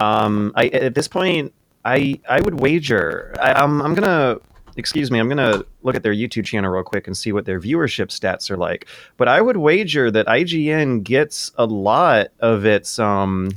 Um, 0.00 0.52
I 0.54 0.66
at 0.68 0.94
this 0.94 1.08
point, 1.08 1.52
I 1.84 2.20
I 2.28 2.40
would 2.40 2.60
wager 2.60 3.34
I, 3.40 3.52
I'm 3.52 3.82
I'm 3.82 3.94
gonna 3.94 4.38
excuse 4.76 5.10
me, 5.10 5.18
I'm 5.18 5.28
going 5.28 5.38
to 5.38 5.66
look 5.82 5.94
at 5.94 6.02
their 6.02 6.14
YouTube 6.14 6.44
channel 6.44 6.70
real 6.70 6.82
quick 6.82 7.06
and 7.06 7.16
see 7.16 7.32
what 7.32 7.44
their 7.44 7.60
viewership 7.60 8.08
stats 8.08 8.50
are 8.50 8.56
like. 8.56 8.86
But 9.16 9.28
I 9.28 9.40
would 9.40 9.56
wager 9.56 10.10
that 10.10 10.26
IGN 10.26 11.02
gets 11.02 11.52
a 11.56 11.66
lot 11.66 12.28
of 12.40 12.64
its 12.64 12.98
um, 12.98 13.50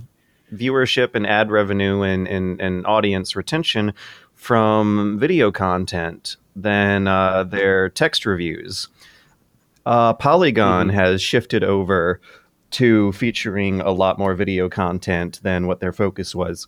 viewership 0.54 1.16
and 1.16 1.26
ad 1.26 1.52
revenue 1.52 2.02
and, 2.02 2.28
and, 2.28 2.62
and 2.62 2.86
audience 2.86 3.36
retention 3.36 3.94
from 4.36 5.18
video 5.20 5.52
content 5.52 6.38
than 6.56 7.08
uh, 7.08 7.44
their 7.44 7.90
text 7.90 8.26
reviews. 8.26 8.88
Uh, 9.86 10.14
Polygon 10.14 10.88
mm-hmm. 10.88 10.98
has 10.98 11.22
shifted 11.22 11.64
over 11.64 12.20
to 12.72 13.12
featuring 13.14 13.80
a 13.82 13.92
lot 13.92 14.20
more 14.20 14.34
video 14.34 14.68
content 14.70 15.40
than 15.44 15.68
what 15.68 15.80
their 15.80 15.94
focus 15.94 16.36
was 16.36 16.68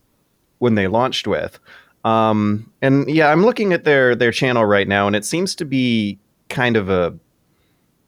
when 0.59 0.75
they 0.75 0.87
launched 0.87 1.27
with. 1.27 1.59
Um, 2.03 2.71
and 2.81 3.09
yeah, 3.09 3.29
I'm 3.29 3.43
looking 3.43 3.73
at 3.73 3.83
their 3.83 4.15
their 4.15 4.31
channel 4.31 4.65
right 4.65 4.87
now, 4.87 5.07
and 5.07 5.15
it 5.15 5.25
seems 5.25 5.55
to 5.55 5.65
be 5.65 6.17
kind 6.49 6.77
of 6.77 6.89
a 6.89 7.17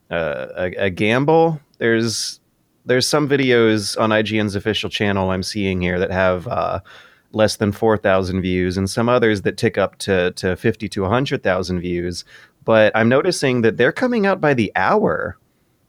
a, 0.10 0.74
a 0.78 0.90
gamble. 0.90 1.60
There's 1.78 2.40
there's 2.86 3.08
some 3.08 3.28
videos 3.28 4.00
on 4.00 4.10
IGN's 4.10 4.56
official 4.56 4.90
channel 4.90 5.30
I'm 5.32 5.44
seeing 5.44 5.82
here 5.82 6.00
that 6.00 6.12
have 6.12 6.48
uh, 6.48 6.80
less 7.32 7.58
than 7.58 7.72
four 7.72 7.98
thousand 7.98 8.42
views, 8.42 8.78
and 8.78 8.90
some 8.90 9.10
others 9.10 9.42
that 9.42 9.58
tick 9.58 9.78
up 9.78 9.98
to 10.00 10.32
to 10.32 10.56
fifty 10.56 10.88
to 10.90 11.06
hundred 11.06 11.44
thousand 11.44 11.82
views. 11.82 12.24
But 12.64 12.96
I'm 12.96 13.10
noticing 13.10 13.62
that 13.62 13.78
they're 13.78 13.92
coming 13.92 14.26
out 14.26 14.40
by 14.40 14.54
the 14.54 14.72
hour. 14.76 15.38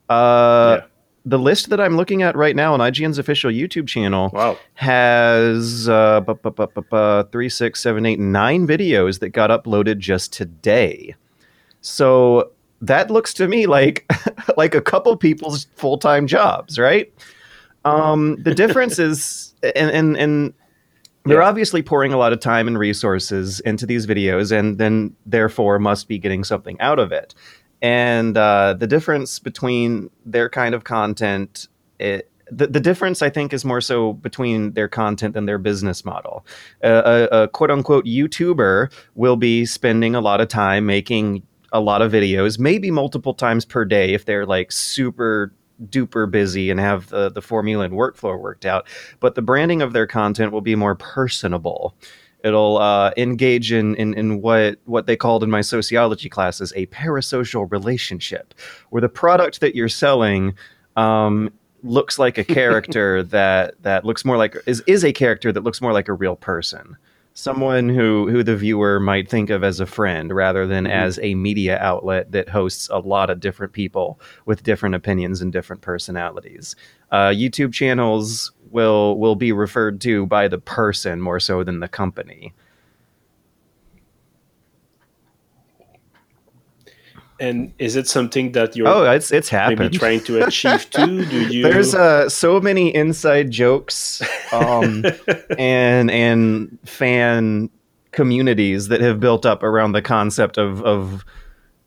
Uh, 0.09 0.78
yeah 0.80 0.87
the 1.25 1.38
list 1.38 1.71
that 1.71 1.81
I'm 1.81 1.97
looking 1.97 2.23
at 2.23 2.37
right 2.37 2.57
now 2.57 2.75
on 2.75 2.81
IGN's 2.81 3.19
official 3.19 3.50
YouTube 3.50 3.87
channel 3.87 4.31
wow. 4.33 4.59
has 4.75 5.88
uh, 5.88 6.21
bu- 6.21 6.35
bu- 6.35 6.67
bu- 6.67 7.23
three, 7.31 7.49
six, 7.49 7.81
seven, 7.81 8.05
eight, 8.07 8.19
nine 8.19 8.67
videos 8.67 9.21
that 9.21 9.31
got 9.31 9.50
uploaded 9.50 9.99
just 9.99 10.33
today. 10.33 11.14
So 11.81 12.50
that 12.81 13.11
looks 13.11 13.33
to 13.35 13.47
me 13.47 13.67
like 13.67 14.11
like 14.57 14.75
a 14.75 14.81
couple 14.81 15.17
people's 15.17 15.67
full 15.76 15.99
time 15.99 16.26
jobs, 16.26 16.79
right? 16.79 17.12
Um, 17.85 18.37
the 18.43 18.55
difference 18.55 18.99
is, 18.99 19.55
and 19.62 19.91
and 19.91 20.17
and 20.17 20.55
they're 21.25 21.41
yeah. 21.41 21.49
obviously 21.49 21.83
pouring 21.83 22.12
a 22.12 22.17
lot 22.17 22.33
of 22.33 22.41
time 22.41 22.67
and 22.67 22.76
resources 22.76 23.61
into 23.61 23.87
these 23.87 24.07
videos, 24.09 24.50
and 24.50 24.79
then 24.79 25.14
therefore 25.25 25.79
must 25.79 26.09
be 26.09 26.19
getting 26.19 26.43
something 26.43 26.81
out 26.81 26.99
of 26.99 27.12
it 27.12 27.35
and 27.82 28.38
uh, 28.38 28.74
the 28.78 28.86
difference 28.86 29.38
between 29.38 30.08
their 30.24 30.48
kind 30.48 30.74
of 30.74 30.84
content 30.84 31.68
it, 31.98 32.30
the, 32.50 32.66
the 32.66 32.80
difference 32.80 33.20
i 33.22 33.28
think 33.28 33.52
is 33.52 33.64
more 33.64 33.80
so 33.80 34.14
between 34.14 34.72
their 34.72 34.88
content 34.88 35.36
and 35.36 35.48
their 35.48 35.58
business 35.58 36.04
model. 36.04 36.46
Uh, 36.82 37.26
a, 37.32 37.42
a 37.42 37.48
quote 37.48 37.70
unquote 37.70 38.06
youtuber 38.06 38.92
will 39.14 39.36
be 39.36 39.66
spending 39.66 40.14
a 40.14 40.20
lot 40.20 40.40
of 40.40 40.48
time 40.48 40.86
making 40.86 41.42
a 41.72 41.80
lot 41.80 42.02
of 42.02 42.12
videos 42.12 42.58
maybe 42.58 42.90
multiple 42.90 43.34
times 43.34 43.64
per 43.64 43.84
day 43.84 44.14
if 44.14 44.24
they're 44.24 44.46
like 44.46 44.70
super 44.70 45.52
duper 45.88 46.30
busy 46.30 46.70
and 46.70 46.78
have 46.80 47.08
the, 47.08 47.30
the 47.30 47.42
formula 47.42 47.84
and 47.84 47.94
workflow 47.94 48.38
worked 48.38 48.64
out. 48.64 48.86
But 49.20 49.34
the 49.34 49.42
branding 49.42 49.82
of 49.82 49.92
their 49.92 50.06
content 50.06 50.52
will 50.52 50.60
be 50.60 50.76
more 50.76 50.94
personable 50.94 51.96
It'll 52.44 52.78
uh, 52.78 53.12
engage 53.16 53.72
in, 53.72 53.94
in, 53.96 54.14
in 54.14 54.40
what 54.40 54.78
what 54.84 55.06
they 55.06 55.16
called 55.16 55.42
in 55.42 55.50
my 55.50 55.61
sociology 55.61 56.28
classes 56.28 56.72
a 56.76 56.87
parasocial 56.87 57.70
relationship, 57.70 58.54
where 58.90 59.00
the 59.00 59.08
product 59.08 59.61
that 59.61 59.75
you're 59.75 59.88
selling 59.88 60.54
um, 60.96 61.52
looks 61.82 62.18
like 62.18 62.38
a 62.38 62.44
character 62.61 63.22
that 63.25 63.75
that 63.82 64.04
looks 64.04 64.25
more 64.25 64.37
like 64.37 64.56
is 64.66 64.82
is 64.87 65.04
a 65.04 65.12
character 65.12 65.52
that 65.52 65.64
looks 65.64 65.80
more 65.80 65.92
like 65.92 66.08
a 66.08 66.12
real 66.12 66.37
person 66.37 66.96
someone 67.34 67.88
who 67.88 68.28
who 68.30 68.42
the 68.42 68.56
viewer 68.56 69.00
might 69.00 69.28
think 69.28 69.50
of 69.50 69.64
as 69.64 69.80
a 69.80 69.87
friend 69.87 70.32
rather 70.32 70.66
than 70.66 70.84
mm-hmm. 70.84 70.92
as 70.92 71.18
a 71.22 71.34
media 71.34 71.78
outlet 71.78 72.30
that 72.32 72.49
hosts 72.49 72.88
a 72.90 72.99
lot 72.99 73.30
of 73.30 73.40
different 73.40 73.72
people 73.72 74.20
with 74.44 74.62
different 74.62 74.94
opinions 74.94 75.40
and 75.40 75.52
different 75.52 75.82
personalities. 75.82 76.76
Uh, 77.11 77.28
YouTube 77.28 77.72
channels 77.72 78.52
will 78.73 79.19
will 79.19 79.37
be 79.37 79.52
referred 79.52 80.00
to 80.02 80.26
by 80.26 80.49
the 80.49 80.59
person 80.59 81.21
more 81.21 81.41
so 81.41 81.62
than 81.62 81.81
the 81.81 81.88
company. 81.88 82.52
And 87.41 87.73
is 87.79 87.97
it 87.97 88.07
something 88.07 88.52
that 88.52 88.76
you're 88.76 88.87
oh 88.87 89.11
it's 89.11 89.33
it's 89.33 89.49
happened 89.49 89.95
trying 89.95 90.21
to 90.25 90.45
achieve 90.45 90.88
too? 90.91 91.25
Do 91.31 91.49
you? 91.49 91.64
There's 91.64 91.93
uh, 91.93 92.29
so 92.29 92.61
many 92.61 92.95
inside 92.95 93.50
jokes 93.50 94.23
um, 94.52 95.05
and 95.59 96.09
and 96.11 96.79
fan 96.85 97.69
communities 98.12 98.88
that 98.88 99.00
have 99.00 99.19
built 99.19 99.45
up 99.45 99.64
around 99.64 99.93
the 99.93 100.02
concept 100.02 100.57
of 100.57 100.83
of 100.83 101.25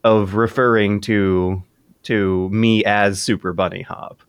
of 0.04 0.36
referring 0.36 1.00
to 1.02 1.64
to 2.04 2.50
me 2.50 2.84
as 2.84 3.22
Super 3.22 3.54
Bunny 3.54 3.82
Hop. 3.82 4.22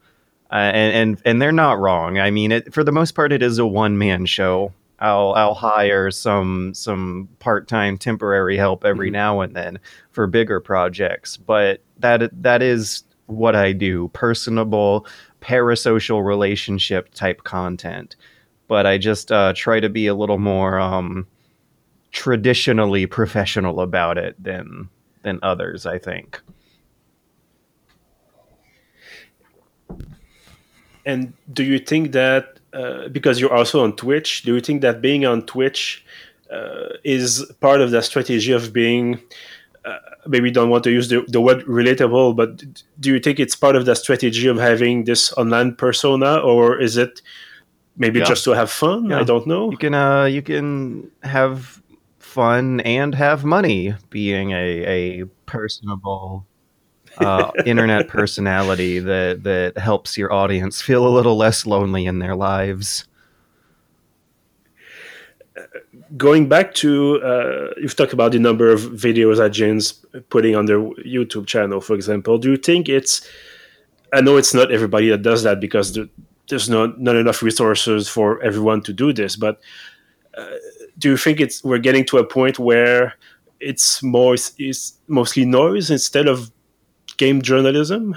Uh, 0.51 0.55
and, 0.55 0.95
and 0.95 1.23
and 1.25 1.43
they're 1.43 1.53
not 1.53 1.79
wrong. 1.79 2.19
I 2.19 2.31
mean, 2.31 2.53
it, 2.53 2.73
for 2.73 2.85
the 2.85 2.93
most 2.93 3.13
part, 3.13 3.33
it 3.33 3.43
is 3.43 3.59
a 3.59 3.67
one 3.67 3.99
man 3.99 4.27
show. 4.27 4.73
I'll 5.01 5.33
I'll 5.35 5.55
hire 5.55 6.11
some 6.11 6.73
some 6.73 7.29
part 7.39 7.69
time 7.69 7.99
temporary 7.99 8.57
help 8.57 8.85
every 8.85 9.09
mm-hmm. 9.09 9.15
now 9.15 9.41
and 9.41 9.55
then 9.55 9.79
for 10.13 10.27
bigger 10.27 10.61
projects, 10.61 11.37
but 11.37 11.83
that 11.99 12.31
that 12.43 12.63
is 12.63 13.03
what 13.27 13.57
I 13.57 13.73
do: 13.73 14.09
personable, 14.15 15.07
parasocial 15.41 16.25
relationship 16.25 17.13
type 17.13 17.43
content. 17.43 18.17
But 18.69 18.87
I 18.87 18.99
just 18.99 19.31
uh, 19.33 19.53
try 19.55 19.81
to 19.81 19.89
be 19.89 20.07
a 20.07 20.15
little 20.15 20.39
more 20.39 20.79
um, 20.79 21.27
traditionally 22.13 23.07
professional 23.07 23.81
about 23.81 24.17
it 24.17 24.43
than 24.43 24.89
than 25.23 25.41
others. 25.43 25.87
I 25.87 25.99
think. 25.99 26.41
And 31.07 31.33
do 31.53 31.63
you 31.65 31.79
think 31.79 32.13
that 32.13 32.59
uh, 32.73 33.09
because 33.09 33.41
you're 33.41 33.55
also 33.55 33.83
on 33.83 33.97
Twitch, 33.97 34.43
do 34.43 34.55
you 34.55 34.61
think 34.61 34.83
that 34.83 35.01
being 35.01 35.25
on 35.25 35.47
Twitch 35.47 36.05
uh, 36.53 36.89
is 37.05 37.51
part 37.61 37.81
of 37.81 37.93
the 37.93 38.03
strategy 38.03 38.53
of 38.53 38.73
being? 38.73 39.21
Uh, 39.85 39.99
maybe 40.27 40.51
don't 40.51 40.69
want 40.69 40.83
to 40.83 40.91
use 40.91 41.09
the, 41.09 41.25
the 41.29 41.41
word 41.41 41.65
relatable, 41.67 42.35
but 42.35 42.61
do 42.99 43.13
you 43.13 43.21
think 43.21 43.39
it's 43.39 43.55
part 43.55 43.77
of 43.77 43.87
the 43.87 43.95
strategy 43.95 44.49
of 44.49 44.59
having 44.59 45.05
this 45.05 45.33
online 45.35 45.73
persona, 45.77 46.39
or 46.39 46.77
is 46.77 46.97
it 46.97 47.23
maybe 47.97 48.19
yeah. 48.19 48.25
just 48.25 48.43
to 48.45 48.51
have 48.51 48.69
fun? 48.69 49.11
Yeah. 49.11 49.21
I 49.21 49.23
don't 49.23 49.47
know. 49.47 49.71
You 49.71 49.77
can 49.77 49.95
uh, 49.95 50.25
you 50.25 50.43
can 50.43 51.09
have 51.23 51.81
fun 52.19 52.81
and 52.81 53.15
have 53.15 53.45
money 53.45 53.95
being 54.11 54.51
a, 54.51 55.23
a 55.23 55.25
personable 55.47 56.45
uh, 57.19 57.51
internet 57.65 58.09
personality 58.09 58.99
that 58.99 59.43
that 59.43 59.79
helps 59.79 60.17
your 60.17 60.33
audience 60.33 60.83
feel 60.83 61.07
a 61.07 61.09
little 61.09 61.37
less 61.37 61.67
lonely 61.67 62.07
in 62.07 62.19
their 62.19 62.35
lives. 62.35 63.07
Going 66.17 66.49
back 66.49 66.75
to 66.75 67.21
uh, 67.23 67.71
you've 67.79 67.97
talked 67.97 68.13
about 68.13 68.33
the 68.33 68.39
number 68.39 68.71
of 68.71 68.81
videos 68.81 69.39
that 69.39 69.53
IGN's 69.53 70.05
putting 70.29 70.55
on 70.55 70.67
their 70.67 70.79
YouTube 70.79 71.47
channel, 71.47 71.81
for 71.81 71.95
example. 71.95 72.39
Do 72.39 72.51
you 72.51 72.57
think 72.57 72.89
it's? 72.89 73.27
I 74.13 74.21
know 74.21 74.37
it's 74.37 74.55
not 74.55 74.71
everybody 74.71 75.09
that 75.11 75.23
does 75.23 75.43
that 75.43 75.61
because 75.61 75.99
there's 76.49 76.69
not 76.69 77.01
not 77.01 77.17
enough 77.17 77.43
resources 77.43 78.09
for 78.09 78.41
everyone 78.43 78.83
to 78.83 78.93
do 78.93 79.13
this. 79.13 79.37
But 79.37 79.61
uh, 80.37 80.47
do 80.99 81.11
you 81.11 81.17
think 81.17 81.41
it's 81.41 81.65
we're 81.65 81.79
getting 81.79 82.05
to 82.07 82.19
a 82.19 82.25
point 82.25 82.59
where 82.59 83.15
it's 83.61 84.03
more 84.03 84.35
is 84.35 84.93
mostly 85.09 85.45
noise 85.45 85.91
instead 85.91 86.29
of 86.29 86.51
game 87.17 87.43
journalism? 87.43 88.17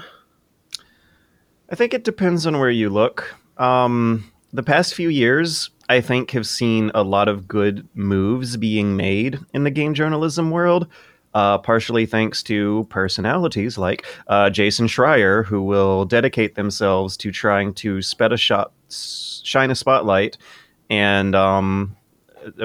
I 1.70 1.74
think 1.74 1.94
it 1.94 2.04
depends 2.04 2.46
on 2.46 2.58
where 2.58 2.70
you 2.70 2.90
look. 2.90 3.36
Um, 3.56 4.30
the 4.52 4.62
past 4.62 4.94
few 4.94 5.08
years, 5.08 5.70
I 5.88 6.00
think, 6.00 6.32
have 6.32 6.46
seen 6.46 6.90
a 6.94 7.02
lot 7.02 7.28
of 7.28 7.46
good 7.46 7.88
moves 7.94 8.56
being 8.56 8.96
made 8.96 9.38
in 9.54 9.64
the 9.64 9.70
game 9.70 9.94
journalism 9.94 10.50
world. 10.50 10.88
Uh, 11.32 11.58
partially 11.58 12.06
thanks 12.06 12.42
to 12.42 12.84
personalities 12.90 13.78
like 13.78 14.04
uh, 14.26 14.50
Jason 14.50 14.88
Schreier, 14.88 15.44
who 15.44 15.62
will 15.62 16.04
dedicate 16.04 16.56
themselves 16.56 17.16
to 17.18 17.30
trying 17.30 17.72
to 17.74 18.02
sped 18.02 18.32
a 18.32 18.36
shot, 18.36 18.72
shine 18.88 19.70
a 19.70 19.76
spotlight, 19.76 20.38
and 20.88 21.36
um, 21.36 21.96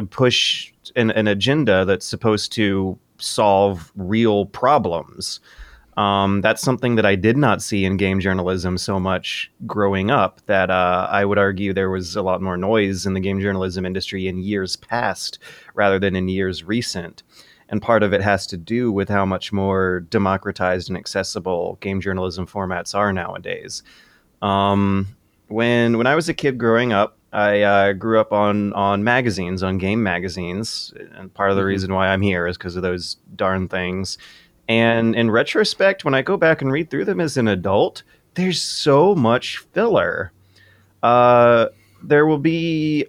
push 0.10 0.74
an, 0.96 1.12
an 1.12 1.28
agenda 1.28 1.86
that's 1.86 2.08
supposed 2.08 2.52
to 2.54 2.98
solve 3.20 3.92
real 3.96 4.48
problems. 4.48 5.40
Um, 5.98 6.42
that's 6.42 6.62
something 6.62 6.96
that 6.96 7.06
I 7.06 7.16
did 7.16 7.38
not 7.38 7.62
see 7.62 7.86
in 7.86 7.96
game 7.96 8.20
journalism 8.20 8.78
so 8.78 9.00
much 9.00 9.50
growing 9.66 10.12
up. 10.12 10.42
That 10.46 10.70
uh, 10.70 11.08
I 11.10 11.24
would 11.24 11.38
argue 11.38 11.74
there 11.74 11.90
was 11.90 12.16
a 12.16 12.22
lot 12.22 12.42
more 12.42 12.58
noise 12.58 13.06
in 13.06 13.14
the 13.14 13.20
game 13.20 13.40
journalism 13.40 13.86
industry 13.86 14.28
in 14.28 14.40
years 14.40 14.76
past 14.76 15.40
rather 15.74 15.98
than 15.98 16.16
in 16.16 16.28
years 16.28 16.64
recent. 16.64 17.24
And 17.70 17.82
part 17.82 18.04
of 18.04 18.14
it 18.14 18.22
has 18.22 18.46
to 18.48 18.58
do 18.58 18.92
with 18.92 19.10
how 19.10 19.26
much 19.26 19.52
more 19.52 20.02
democratized 20.02 20.90
and 20.90 20.98
accessible 20.98 21.78
game 21.82 22.00
journalism 22.02 22.46
formats 22.46 22.94
are 22.94 23.12
nowadays. 23.12 23.82
Um, 24.42 25.08
when 25.48 25.98
when 25.98 26.08
I 26.08 26.16
was 26.16 26.30
a 26.30 26.34
kid 26.34 26.58
growing 26.58 26.92
up, 26.94 27.18
I 27.32 27.62
uh, 27.62 27.94
grew 27.94 28.20
up 28.20 28.32
on 28.32 28.74
on 28.74 29.04
magazines, 29.04 29.64
on 29.64 29.78
game 29.78 30.04
magazines, 30.04 30.94
and 31.16 31.34
part 31.34 31.50
of 31.50 31.56
the 31.56 31.62
mm-hmm. 31.62 31.68
reason 31.68 31.94
why 31.94 32.10
I'm 32.10 32.22
here 32.22 32.48
is 32.48 32.58
because 32.58 32.76
of 32.76 32.84
those 32.84 33.18
darn 33.36 33.68
things. 33.68 34.18
And 34.68 35.16
in 35.16 35.30
retrospect, 35.30 36.04
when 36.04 36.16
I 36.16 36.22
go 36.22 36.38
back 36.38 36.62
and 36.62 36.72
read 36.72 36.90
through 36.90 37.06
them 37.06 37.20
as 37.20 37.38
an 37.38 37.48
adult, 37.48 38.04
there's 38.34 38.62
so 38.62 39.16
much 39.16 39.58
filler. 39.58 40.32
Uh, 41.04 41.68
there 42.04 42.26
will 42.26 42.40
be 42.40 43.06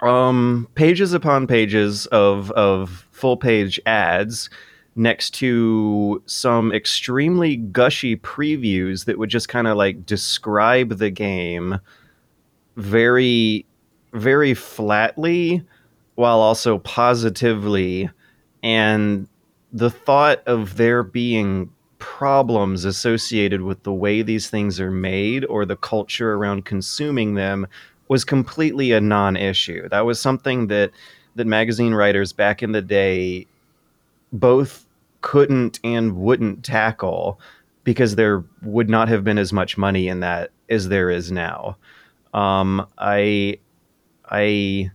um, 0.00 0.68
pages 0.74 1.12
upon 1.12 1.46
pages 1.46 2.06
of 2.06 2.50
of 2.52 3.06
full 3.10 3.36
page 3.36 3.80
ads 3.86 4.50
next 4.94 5.30
to 5.30 6.22
some 6.26 6.72
extremely 6.72 7.56
gushy 7.56 8.16
previews 8.16 9.04
that 9.04 9.18
would 9.18 9.28
just 9.28 9.48
kind 9.48 9.66
of 9.66 9.76
like 9.76 10.06
describe 10.06 10.98
the 10.98 11.10
game 11.10 11.78
very 12.76 13.66
very 14.12 14.54
flatly 14.54 15.62
while 16.14 16.38
also 16.38 16.78
positively 16.78 18.08
and 18.62 19.28
the 19.72 19.90
thought 19.90 20.42
of 20.46 20.76
there 20.76 21.02
being 21.02 21.70
problems 21.98 22.84
associated 22.84 23.62
with 23.62 23.82
the 23.82 23.92
way 23.92 24.22
these 24.22 24.50
things 24.50 24.80
are 24.80 24.90
made 24.90 25.44
or 25.46 25.64
the 25.64 25.76
culture 25.76 26.34
around 26.34 26.64
consuming 26.64 27.34
them 27.34 27.66
was 28.08 28.24
completely 28.24 28.92
a 28.92 29.00
non-issue. 29.00 29.88
That 29.88 30.06
was 30.06 30.20
something 30.20 30.68
that 30.68 30.90
that 31.34 31.46
magazine 31.46 31.94
writers 31.94 32.32
back 32.32 32.62
in 32.62 32.72
the 32.72 32.82
day 32.82 33.46
both 34.32 34.86
couldn't 35.20 35.78
and 35.84 36.16
wouldn't 36.16 36.64
tackle 36.64 37.40
because 37.84 38.16
there 38.16 38.44
would 38.62 38.88
not 38.88 39.08
have 39.08 39.24
been 39.24 39.38
as 39.38 39.52
much 39.52 39.76
money 39.76 40.08
in 40.08 40.20
that 40.20 40.50
as 40.70 40.88
there 40.88 41.10
is 41.10 41.30
now. 41.30 41.76
Um, 42.32 42.86
I, 42.98 43.58
I, 44.30 44.90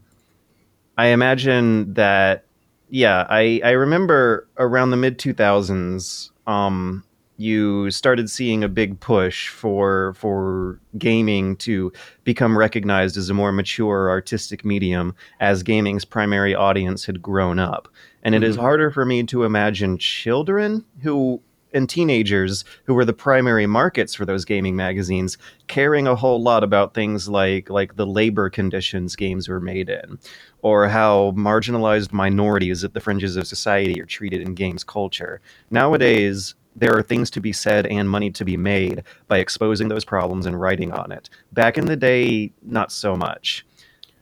I 0.97 1.07
imagine 1.07 1.93
that. 1.93 2.45
Yeah, 2.91 3.25
I 3.29 3.61
I 3.63 3.71
remember 3.71 4.47
around 4.57 4.91
the 4.91 4.97
mid 4.97 5.17
two 5.17 5.33
thousands. 5.33 6.31
Um, 6.45 7.05
you 7.37 7.89
started 7.89 8.29
seeing 8.29 8.63
a 8.63 8.69
big 8.69 8.99
push 8.99 9.47
for 9.47 10.13
for 10.15 10.77
gaming 10.97 11.55
to 11.57 11.93
become 12.25 12.57
recognized 12.57 13.15
as 13.15 13.29
a 13.29 13.33
more 13.33 13.53
mature 13.53 14.09
artistic 14.09 14.65
medium 14.65 15.15
as 15.39 15.63
gaming's 15.63 16.03
primary 16.03 16.53
audience 16.53 17.05
had 17.05 17.21
grown 17.21 17.59
up. 17.59 17.87
And 18.23 18.35
mm-hmm. 18.35 18.43
it 18.43 18.47
is 18.47 18.55
mm-hmm. 18.55 18.65
harder 18.65 18.91
for 18.91 19.05
me 19.05 19.23
to 19.23 19.45
imagine 19.45 19.97
children 19.97 20.83
who 21.01 21.41
and 21.73 21.89
teenagers 21.89 22.63
who 22.85 22.93
were 22.93 23.05
the 23.05 23.13
primary 23.13 23.65
markets 23.65 24.13
for 24.13 24.25
those 24.25 24.45
gaming 24.45 24.75
magazines 24.75 25.37
caring 25.67 26.07
a 26.07 26.15
whole 26.15 26.41
lot 26.41 26.63
about 26.63 26.93
things 26.93 27.29
like 27.29 27.69
like 27.69 27.95
the 27.95 28.05
labor 28.05 28.49
conditions 28.49 29.15
games 29.15 29.47
were 29.47 29.59
made 29.59 29.89
in 29.89 30.19
or 30.61 30.87
how 30.87 31.31
marginalized 31.31 32.11
minorities 32.11 32.83
at 32.83 32.93
the 32.93 32.99
fringes 32.99 33.35
of 33.35 33.47
society 33.47 34.01
are 34.01 34.05
treated 34.05 34.41
in 34.41 34.53
games 34.53 34.83
culture. 34.83 35.41
Nowadays, 35.69 36.55
there 36.75 36.95
are 36.95 37.03
things 37.03 37.29
to 37.31 37.41
be 37.41 37.51
said 37.51 37.85
and 37.87 38.09
money 38.09 38.31
to 38.31 38.45
be 38.45 38.57
made 38.57 39.03
by 39.27 39.39
exposing 39.39 39.89
those 39.89 40.05
problems 40.05 40.45
and 40.45 40.59
writing 40.59 40.91
on 40.91 41.11
it. 41.11 41.29
Back 41.51 41.77
in 41.77 41.85
the 41.85 41.97
day, 41.97 42.53
not 42.61 42.91
so 42.91 43.15
much. 43.15 43.65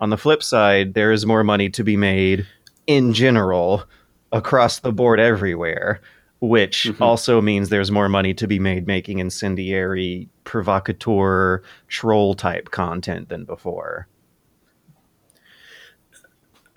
On 0.01 0.09
the 0.09 0.17
flip 0.17 0.41
side, 0.41 0.93
there 0.93 1.12
is 1.12 1.25
more 1.25 1.43
money 1.43 1.69
to 1.69 1.83
be 1.83 1.97
made 1.97 2.47
in 2.88 3.13
general 3.13 3.83
across 4.31 4.79
the 4.79 4.91
board 4.91 5.19
everywhere, 5.19 6.01
which 6.39 6.86
mm-hmm. 6.86 7.04
also 7.04 7.41
means 7.41 7.69
there's 7.69 7.91
more 7.91 8.10
money 8.10 8.34
to 8.34 8.47
be 8.47 8.60
made 8.60 8.88
making 8.88 9.19
incendiary, 9.19 10.30
provocateur, 10.43 11.62
troll 11.88 12.34
type 12.34 12.71
content 12.71 13.30
than 13.30 13.43
before. 13.43 14.08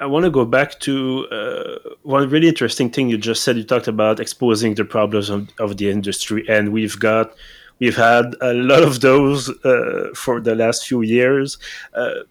I 0.01 0.07
want 0.07 0.25
to 0.25 0.31
go 0.31 0.45
back 0.45 0.81
to 0.81 1.29
uh, 1.29 1.91
one 2.03 2.29
really 2.29 2.49
interesting 2.49 2.91
thing 2.91 3.09
you 3.09 3.17
just 3.17 3.45
said. 3.45 3.57
You 3.57 3.63
talked 3.63 3.87
about 3.87 4.19
exposing 4.19 4.75
the 4.75 4.85
problems 4.85 5.31
of, 5.31 5.49
of 5.61 5.77
the 5.77 5.91
industry, 5.91 6.45
and 6.49 6.73
we've 6.73 6.99
got 6.99 7.33
we've 7.79 7.97
had 7.97 8.35
a 8.41 8.53
lot 8.53 8.83
of 8.83 9.01
those 9.01 9.49
uh, 9.65 10.11
for 10.17 10.41
the 10.41 10.57
last 10.57 10.89
few 10.89 11.03
years. 11.03 11.57
Uh, 11.95 12.25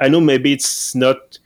I 0.00 0.08
know 0.08 0.20
maybe 0.20 0.52
it's 0.52 0.96
not 0.96 1.38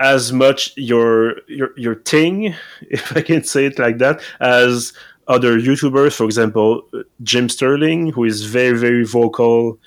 as 0.00 0.32
much 0.32 0.72
your 0.76 1.40
your 1.48 1.70
your 1.76 1.96
thing, 1.96 2.54
if 2.90 3.16
I 3.16 3.22
can 3.22 3.44
say 3.44 3.66
it 3.66 3.78
like 3.78 3.98
that, 3.98 4.20
as 4.40 4.92
other 5.28 5.58
YouTubers. 5.58 6.14
For 6.14 6.24
example, 6.24 6.82
Jim 7.22 7.48
Sterling, 7.48 8.12
who 8.12 8.24
is 8.24 8.44
very 8.44 8.76
very 8.76 9.04
vocal 9.04 9.78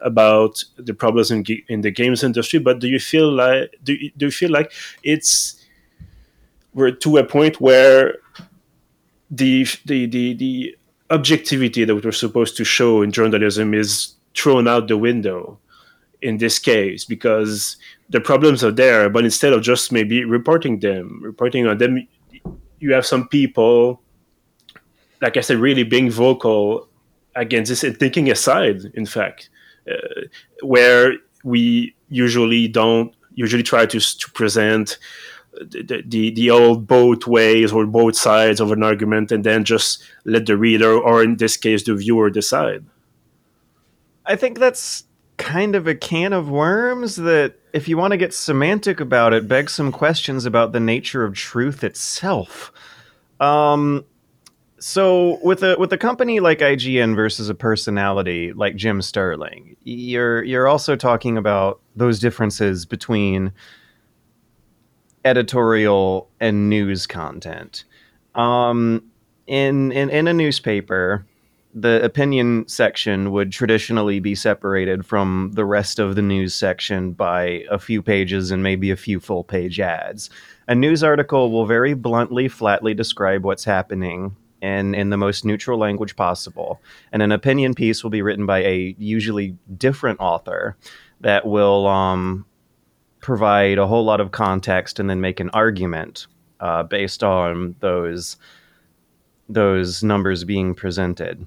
about 0.00 0.64
the 0.76 0.92
problems 0.92 1.30
in, 1.30 1.44
in 1.68 1.82
the 1.82 1.90
games 1.90 2.24
industry, 2.24 2.58
but 2.58 2.80
do 2.80 2.88
you 2.88 2.98
feel 2.98 3.30
like 3.32 3.74
do 3.84 3.94
you, 3.94 4.10
do 4.16 4.26
you 4.26 4.32
feel 4.32 4.50
like 4.50 4.72
it's 5.02 5.56
we're 6.74 6.90
to 6.90 7.18
a 7.18 7.24
point 7.24 7.60
where 7.60 8.16
the 9.30 9.66
the 9.86 10.06
the, 10.06 10.34
the 10.34 10.76
objectivity 11.10 11.84
that 11.84 11.94
we're 11.94 12.12
supposed 12.12 12.56
to 12.56 12.64
show 12.64 13.02
in 13.02 13.12
journalism 13.12 13.74
is 13.74 14.14
thrown 14.34 14.66
out 14.66 14.88
the 14.88 14.96
window 14.96 15.58
in 16.22 16.38
this 16.38 16.58
case 16.58 17.04
because 17.04 17.76
the 18.12 18.20
problems 18.20 18.62
are 18.62 18.70
there 18.70 19.08
but 19.10 19.24
instead 19.24 19.52
of 19.52 19.62
just 19.62 19.90
maybe 19.90 20.24
reporting 20.24 20.78
them 20.80 21.20
reporting 21.22 21.66
on 21.66 21.78
them 21.78 22.06
you 22.78 22.92
have 22.92 23.06
some 23.06 23.26
people 23.28 24.00
like 25.20 25.36
i 25.36 25.40
said 25.40 25.58
really 25.58 25.82
being 25.82 26.10
vocal 26.10 26.88
against 27.34 27.70
this 27.70 27.82
and 27.82 27.98
thinking 27.98 28.30
aside 28.30 28.80
in 28.94 29.06
fact 29.06 29.50
uh, 29.90 30.20
where 30.62 31.14
we 31.44 31.94
usually 32.08 32.68
don't 32.68 33.14
usually 33.34 33.62
try 33.62 33.86
to, 33.86 33.98
to 33.98 34.30
present 34.32 34.98
the, 35.60 36.02
the, 36.06 36.30
the 36.30 36.50
old 36.50 36.86
both 36.86 37.26
ways 37.26 37.72
or 37.72 37.86
both 37.86 38.16
sides 38.16 38.60
of 38.60 38.72
an 38.72 38.82
argument 38.82 39.32
and 39.32 39.44
then 39.44 39.64
just 39.64 40.02
let 40.24 40.46
the 40.46 40.56
reader 40.56 40.98
or 40.98 41.22
in 41.22 41.36
this 41.36 41.56
case 41.56 41.84
the 41.84 41.94
viewer 41.94 42.30
decide. 42.30 42.84
I 44.24 44.36
think 44.36 44.58
that's 44.58 45.04
kind 45.42 45.74
of 45.74 45.86
a 45.86 45.94
can 45.94 46.32
of 46.32 46.48
worms 46.48 47.16
that 47.16 47.54
if 47.72 47.88
you 47.88 47.96
want 47.96 48.12
to 48.12 48.16
get 48.16 48.32
semantic 48.32 49.00
about 49.00 49.32
it 49.32 49.48
begs 49.48 49.72
some 49.72 49.90
questions 49.90 50.46
about 50.46 50.72
the 50.72 50.80
nature 50.80 51.24
of 51.24 51.34
truth 51.34 51.82
itself 51.82 52.72
um, 53.40 54.04
so 54.82 55.38
with 55.44 55.62
a 55.62 55.76
with 55.78 55.92
a 55.92 55.98
company 55.98 56.40
like 56.40 56.58
IGN 56.58 57.14
versus 57.14 57.48
a 57.48 57.54
personality 57.54 58.52
like 58.52 58.74
Jim 58.74 59.00
Sterling, 59.00 59.76
you're 59.84 60.42
you're 60.42 60.66
also 60.66 60.96
talking 60.96 61.36
about 61.36 61.80
those 61.94 62.18
differences 62.18 62.84
between 62.84 63.52
editorial 65.24 66.28
and 66.40 66.68
news 66.68 67.06
content. 67.06 67.84
Um, 68.34 69.04
in 69.46 69.92
in 69.92 70.10
in 70.10 70.26
a 70.26 70.32
newspaper, 70.32 71.26
the 71.74 72.02
opinion 72.04 72.68
section 72.68 73.32
would 73.32 73.50
traditionally 73.50 74.20
be 74.20 74.34
separated 74.34 75.06
from 75.06 75.52
the 75.54 75.64
rest 75.64 75.98
of 75.98 76.16
the 76.16 76.22
news 76.22 76.54
section 76.54 77.12
by 77.12 77.64
a 77.70 77.78
few 77.78 78.02
pages 78.02 78.50
and 78.50 78.62
maybe 78.62 78.90
a 78.90 78.96
few 78.96 79.18
full 79.18 79.42
page 79.42 79.80
ads. 79.80 80.28
A 80.68 80.74
news 80.74 81.02
article 81.02 81.50
will 81.50 81.66
very 81.66 81.94
bluntly, 81.94 82.46
flatly 82.48 82.92
describe 82.92 83.44
what's 83.44 83.64
happening 83.64 84.36
in, 84.60 84.94
in 84.94 85.10
the 85.10 85.16
most 85.16 85.44
neutral 85.44 85.78
language 85.78 86.14
possible. 86.14 86.80
And 87.10 87.22
an 87.22 87.32
opinion 87.32 87.74
piece 87.74 88.02
will 88.02 88.10
be 88.10 88.22
written 88.22 88.44
by 88.44 88.60
a 88.60 88.94
usually 88.98 89.56
different 89.76 90.20
author 90.20 90.76
that 91.20 91.46
will 91.46 91.86
um, 91.86 92.44
provide 93.20 93.78
a 93.78 93.86
whole 93.86 94.04
lot 94.04 94.20
of 94.20 94.30
context 94.30 95.00
and 95.00 95.08
then 95.08 95.22
make 95.22 95.40
an 95.40 95.50
argument 95.50 96.26
uh, 96.60 96.82
based 96.82 97.24
on 97.24 97.76
those 97.80 98.36
those 99.48 100.02
numbers 100.02 100.44
being 100.44 100.74
presented. 100.74 101.46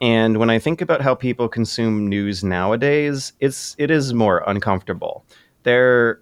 And 0.00 0.38
when 0.38 0.50
I 0.50 0.58
think 0.58 0.80
about 0.80 1.00
how 1.00 1.14
people 1.14 1.48
consume 1.48 2.08
news 2.08 2.42
nowadays, 2.44 3.32
it's 3.40 3.74
it 3.78 3.90
is 3.90 4.12
more 4.12 4.42
uncomfortable. 4.46 5.24
There 5.62 6.20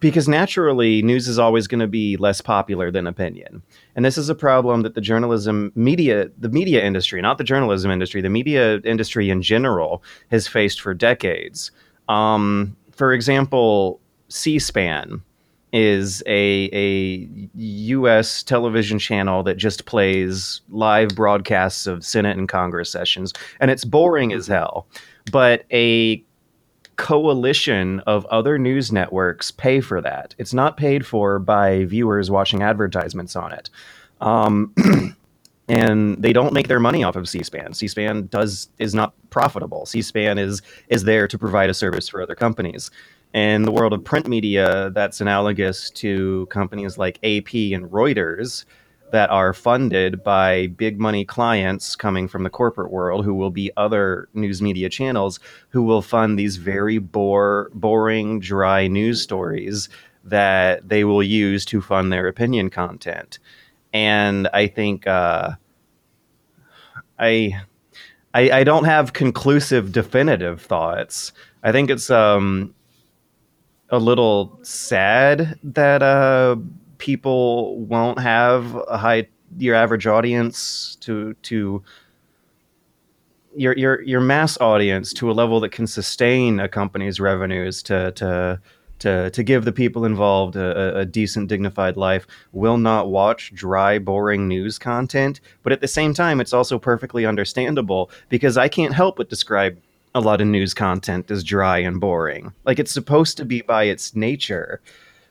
because 0.00 0.26
naturally 0.28 1.02
news 1.02 1.28
is 1.28 1.38
always 1.38 1.66
going 1.66 1.80
to 1.80 1.86
be 1.86 2.16
less 2.16 2.40
popular 2.40 2.90
than 2.90 3.06
opinion. 3.06 3.62
And 3.94 4.04
this 4.04 4.16
is 4.16 4.30
a 4.30 4.34
problem 4.34 4.80
that 4.82 4.94
the 4.94 5.00
journalism 5.00 5.72
media 5.74 6.30
the 6.38 6.48
media 6.48 6.82
industry, 6.84 7.20
not 7.20 7.38
the 7.38 7.44
journalism 7.44 7.90
industry, 7.90 8.20
the 8.20 8.30
media 8.30 8.80
industry 8.84 9.30
in 9.30 9.42
general 9.42 10.02
has 10.30 10.48
faced 10.48 10.80
for 10.80 10.94
decades. 10.94 11.70
Um, 12.08 12.76
for 12.92 13.12
example, 13.12 14.00
C-SPAN 14.28 15.22
is 15.74 16.22
a 16.26 16.70
a 16.72 17.28
U.S. 17.56 18.44
television 18.44 18.98
channel 18.98 19.42
that 19.42 19.56
just 19.56 19.86
plays 19.86 20.60
live 20.70 21.08
broadcasts 21.10 21.88
of 21.88 22.04
Senate 22.04 22.38
and 22.38 22.48
Congress 22.48 22.88
sessions, 22.88 23.32
and 23.60 23.72
it's 23.72 23.84
boring 23.84 24.32
as 24.32 24.46
hell. 24.46 24.86
But 25.32 25.64
a 25.72 26.24
coalition 26.96 27.98
of 28.00 28.24
other 28.26 28.56
news 28.56 28.92
networks 28.92 29.50
pay 29.50 29.80
for 29.80 30.00
that. 30.00 30.34
It's 30.38 30.54
not 30.54 30.76
paid 30.76 31.04
for 31.04 31.40
by 31.40 31.86
viewers 31.86 32.30
watching 32.30 32.62
advertisements 32.62 33.34
on 33.34 33.52
it. 33.52 33.68
Um, 34.20 34.72
and 35.68 36.22
they 36.22 36.32
don't 36.32 36.52
make 36.52 36.68
their 36.68 36.78
money 36.78 37.02
off 37.02 37.16
of 37.16 37.28
C-SPAN. 37.28 37.74
C-SPAN 37.74 38.28
does 38.28 38.68
is 38.78 38.94
not 38.94 39.12
profitable. 39.30 39.86
C-SPAN 39.86 40.38
is 40.38 40.62
is 40.88 41.02
there 41.02 41.26
to 41.26 41.36
provide 41.36 41.68
a 41.68 41.74
service 41.74 42.08
for 42.08 42.22
other 42.22 42.36
companies. 42.36 42.92
In 43.34 43.62
the 43.62 43.72
world 43.72 43.92
of 43.92 44.04
print 44.04 44.28
media, 44.28 44.90
that's 44.94 45.20
analogous 45.20 45.90
to 45.90 46.46
companies 46.50 46.96
like 46.96 47.18
AP 47.24 47.52
and 47.74 47.90
Reuters 47.90 48.64
that 49.10 49.28
are 49.28 49.52
funded 49.52 50.22
by 50.22 50.68
big 50.68 51.00
money 51.00 51.24
clients 51.24 51.96
coming 51.96 52.28
from 52.28 52.44
the 52.44 52.50
corporate 52.50 52.92
world 52.92 53.24
who 53.24 53.34
will 53.34 53.50
be 53.50 53.72
other 53.76 54.28
news 54.34 54.62
media 54.62 54.88
channels 54.88 55.40
who 55.70 55.82
will 55.82 56.00
fund 56.00 56.38
these 56.38 56.58
very 56.58 56.98
bore, 56.98 57.70
boring, 57.74 58.38
dry 58.38 58.86
news 58.86 59.20
stories 59.20 59.88
that 60.22 60.88
they 60.88 61.02
will 61.02 61.22
use 61.22 61.64
to 61.64 61.80
fund 61.80 62.12
their 62.12 62.28
opinion 62.28 62.70
content. 62.70 63.40
And 63.92 64.48
I 64.52 64.68
think 64.68 65.08
uh, 65.08 65.52
I, 67.18 67.60
I 68.32 68.50
I 68.50 68.64
don't 68.64 68.84
have 68.84 69.12
conclusive, 69.12 69.90
definitive 69.90 70.62
thoughts. 70.62 71.32
I 71.64 71.72
think 71.72 71.90
it's 71.90 72.10
um, 72.10 72.74
a 73.90 73.98
little 73.98 74.58
sad 74.62 75.58
that 75.62 76.02
uh, 76.02 76.56
people 76.98 77.78
won't 77.80 78.18
have 78.18 78.74
a 78.88 78.96
high 78.96 79.28
your 79.58 79.74
average 79.74 80.06
audience 80.06 80.96
to 81.00 81.34
to 81.42 81.82
your 83.56 83.76
your 83.76 84.02
your 84.02 84.20
mass 84.20 84.58
audience 84.60 85.12
to 85.12 85.30
a 85.30 85.32
level 85.32 85.60
that 85.60 85.70
can 85.70 85.86
sustain 85.86 86.58
a 86.60 86.68
company's 86.68 87.20
revenues 87.20 87.82
to 87.82 88.10
to 88.12 88.60
to 88.98 89.30
to 89.30 89.42
give 89.42 89.64
the 89.64 89.72
people 89.72 90.04
involved 90.04 90.56
a, 90.56 90.98
a, 90.98 91.04
decent 91.04 91.48
dignified 91.48 91.96
life. 91.96 92.26
Will 92.52 92.78
not 92.78 93.10
watch 93.10 93.52
dry 93.54 93.98
boring 93.98 94.48
news 94.48 94.78
content 94.78 95.40
but 95.62 95.72
at 95.72 95.80
the 95.80 95.88
same 95.88 96.14
time 96.14 96.40
it's 96.40 96.52
also 96.52 96.78
perfectly 96.78 97.26
understandable 97.26 98.10
because 98.28 98.56
i 98.56 98.68
can't 98.68 98.94
help 98.94 99.16
but 99.16 99.28
describe 99.28 99.78
a 100.14 100.20
lot 100.20 100.40
of 100.40 100.46
news 100.46 100.74
content 100.74 101.30
is 101.30 101.42
dry 101.42 101.78
and 101.78 102.00
boring 102.00 102.52
like 102.64 102.78
it's 102.78 102.92
supposed 102.92 103.36
to 103.36 103.44
be 103.44 103.62
by 103.62 103.84
its 103.84 104.14
nature 104.14 104.80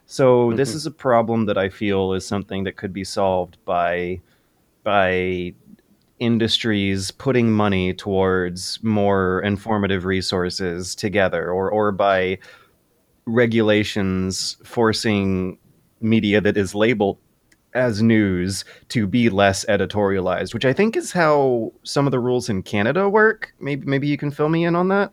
so 0.06 0.48
mm-hmm. 0.48 0.56
this 0.56 0.74
is 0.74 0.86
a 0.86 0.90
problem 0.90 1.46
that 1.46 1.56
I 1.56 1.68
feel 1.68 2.12
is 2.12 2.26
something 2.26 2.64
that 2.64 2.76
could 2.76 2.92
be 2.92 3.04
solved 3.04 3.56
by 3.64 4.20
by 4.82 5.54
industries 6.18 7.10
putting 7.10 7.50
money 7.50 7.92
towards 7.92 8.78
more 8.82 9.40
informative 9.42 10.04
resources 10.04 10.94
together 10.94 11.50
or 11.50 11.70
or 11.70 11.90
by 11.90 12.38
regulations 13.26 14.56
forcing 14.64 15.58
media 16.00 16.40
that 16.40 16.56
is 16.56 16.74
labeled 16.74 17.18
as 17.74 18.02
news 18.02 18.64
to 18.88 19.06
be 19.06 19.28
less 19.28 19.64
editorialized, 19.66 20.54
which 20.54 20.64
I 20.64 20.72
think 20.72 20.96
is 20.96 21.12
how 21.12 21.72
some 21.82 22.06
of 22.06 22.12
the 22.12 22.20
rules 22.20 22.48
in 22.48 22.62
Canada 22.62 23.08
work. 23.08 23.54
Maybe 23.60 23.86
maybe 23.86 24.06
you 24.06 24.16
can 24.16 24.30
fill 24.30 24.48
me 24.48 24.64
in 24.64 24.76
on 24.76 24.88
that. 24.88 25.10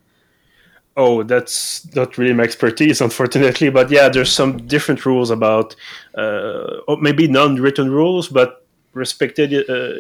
Oh, 0.98 1.24
that's 1.24 1.94
not 1.96 2.18
really 2.18 2.34
my 2.34 2.44
expertise, 2.44 3.02
unfortunately. 3.08 3.70
But 3.70 3.90
yeah, 3.90 4.10
there's 4.10 4.32
some 4.32 4.68
different 4.68 5.06
rules 5.06 5.30
about, 5.30 5.76
uh, 6.16 6.96
maybe 7.00 7.28
non-written 7.28 7.90
rules, 7.90 8.28
but 8.28 8.66
respected 8.94 9.70
uh, 9.70 9.94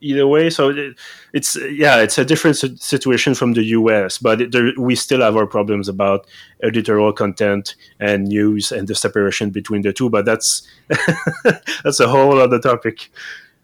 either 0.00 0.26
way. 0.26 0.50
So 0.50 0.70
it, 0.70 0.96
it's 1.32 1.56
yeah, 1.56 2.00
it's 2.00 2.18
a 2.18 2.24
different 2.24 2.56
situation 2.56 3.34
from 3.34 3.52
the 3.52 3.62
U.S. 3.64 4.18
But 4.18 4.40
it, 4.40 4.52
there, 4.52 4.72
we 4.78 4.94
still 4.94 5.20
have 5.20 5.36
our 5.36 5.46
problems 5.46 5.88
about 5.88 6.26
editorial 6.62 7.12
content 7.12 7.74
and 7.98 8.28
news 8.28 8.72
and 8.72 8.88
the 8.88 8.94
separation 8.94 9.50
between 9.50 9.82
the 9.82 9.92
two. 9.92 10.10
But 10.10 10.24
that's 10.24 10.66
that's 11.84 12.00
a 12.00 12.08
whole 12.08 12.38
other 12.38 12.58
topic. 12.58 13.10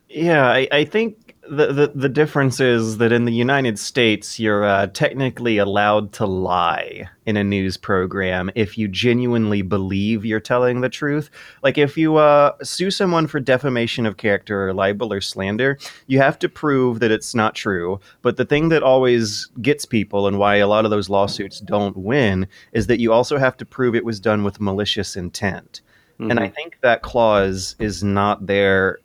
Yeah, 0.09 0.47
I, 0.47 0.69
I 0.71 0.85
think 0.85 1.26
the, 1.49 1.73
the, 1.73 1.93
the 1.95 2.09
difference 2.09 2.61
is 2.61 2.99
that 2.99 3.13
in 3.13 3.25
the 3.25 3.33
United 3.33 3.79
States, 3.79 4.39
you're 4.39 4.65
uh, 4.65 4.87
technically 4.89 5.59
allowed 5.59 6.13
to 6.15 6.27
lie 6.27 7.09
in 7.25 7.37
a 7.37 7.45
news 7.45 7.77
program 7.77 8.51
if 8.55 8.79
you 8.79 8.89
genuinely 8.89 9.63
believe 9.63 10.25
you're 10.25 10.41
telling 10.41 10.81
the 10.81 10.89
truth. 10.89 11.31
Like 11.63 11.79
if 11.79 11.97
you 11.97 12.17
uh, 12.17 12.53
sue 12.63 12.91
someone 12.91 13.27
for 13.27 13.41
defamation 13.41 14.07
of 14.07 14.17
character 14.17 14.69
or 14.69 14.75
libel 14.75 15.13
or 15.13 15.21
slander, 15.21 15.79
you 16.07 16.19
have 16.19 16.39
to 16.41 16.49
prove 16.49 17.01
that 17.01 17.11
it's 17.11 17.35
not 17.35 17.55
true. 17.55 18.01
But 18.23 18.37
the 18.37 18.45
thing 18.45 18.69
that 18.71 18.83
always 18.83 19.47
gets 19.61 19.85
people 19.85 20.27
and 20.27 20.39
why 20.39 20.57
a 20.57 20.69
lot 20.69 20.85
of 20.85 20.91
those 20.91 21.11
lawsuits 21.11 21.61
don't 21.61 21.97
win 21.97 22.47
is 22.73 22.87
that 22.87 23.01
you 23.01 23.13
also 23.13 23.39
have 23.39 23.57
to 23.59 23.67
prove 23.67 23.95
it 23.95 24.05
was 24.05 24.21
done 24.21 24.45
with 24.45 24.61
malicious 24.61 25.17
intent. 25.17 25.81
Mm-hmm. 26.19 26.31
And 26.31 26.41
I 26.41 26.45
mm-hmm. 26.45 26.55
think 26.55 26.79
that 26.81 27.03
clause 27.03 27.77
is 27.79 28.03
not 28.03 28.47
there 28.47 29.01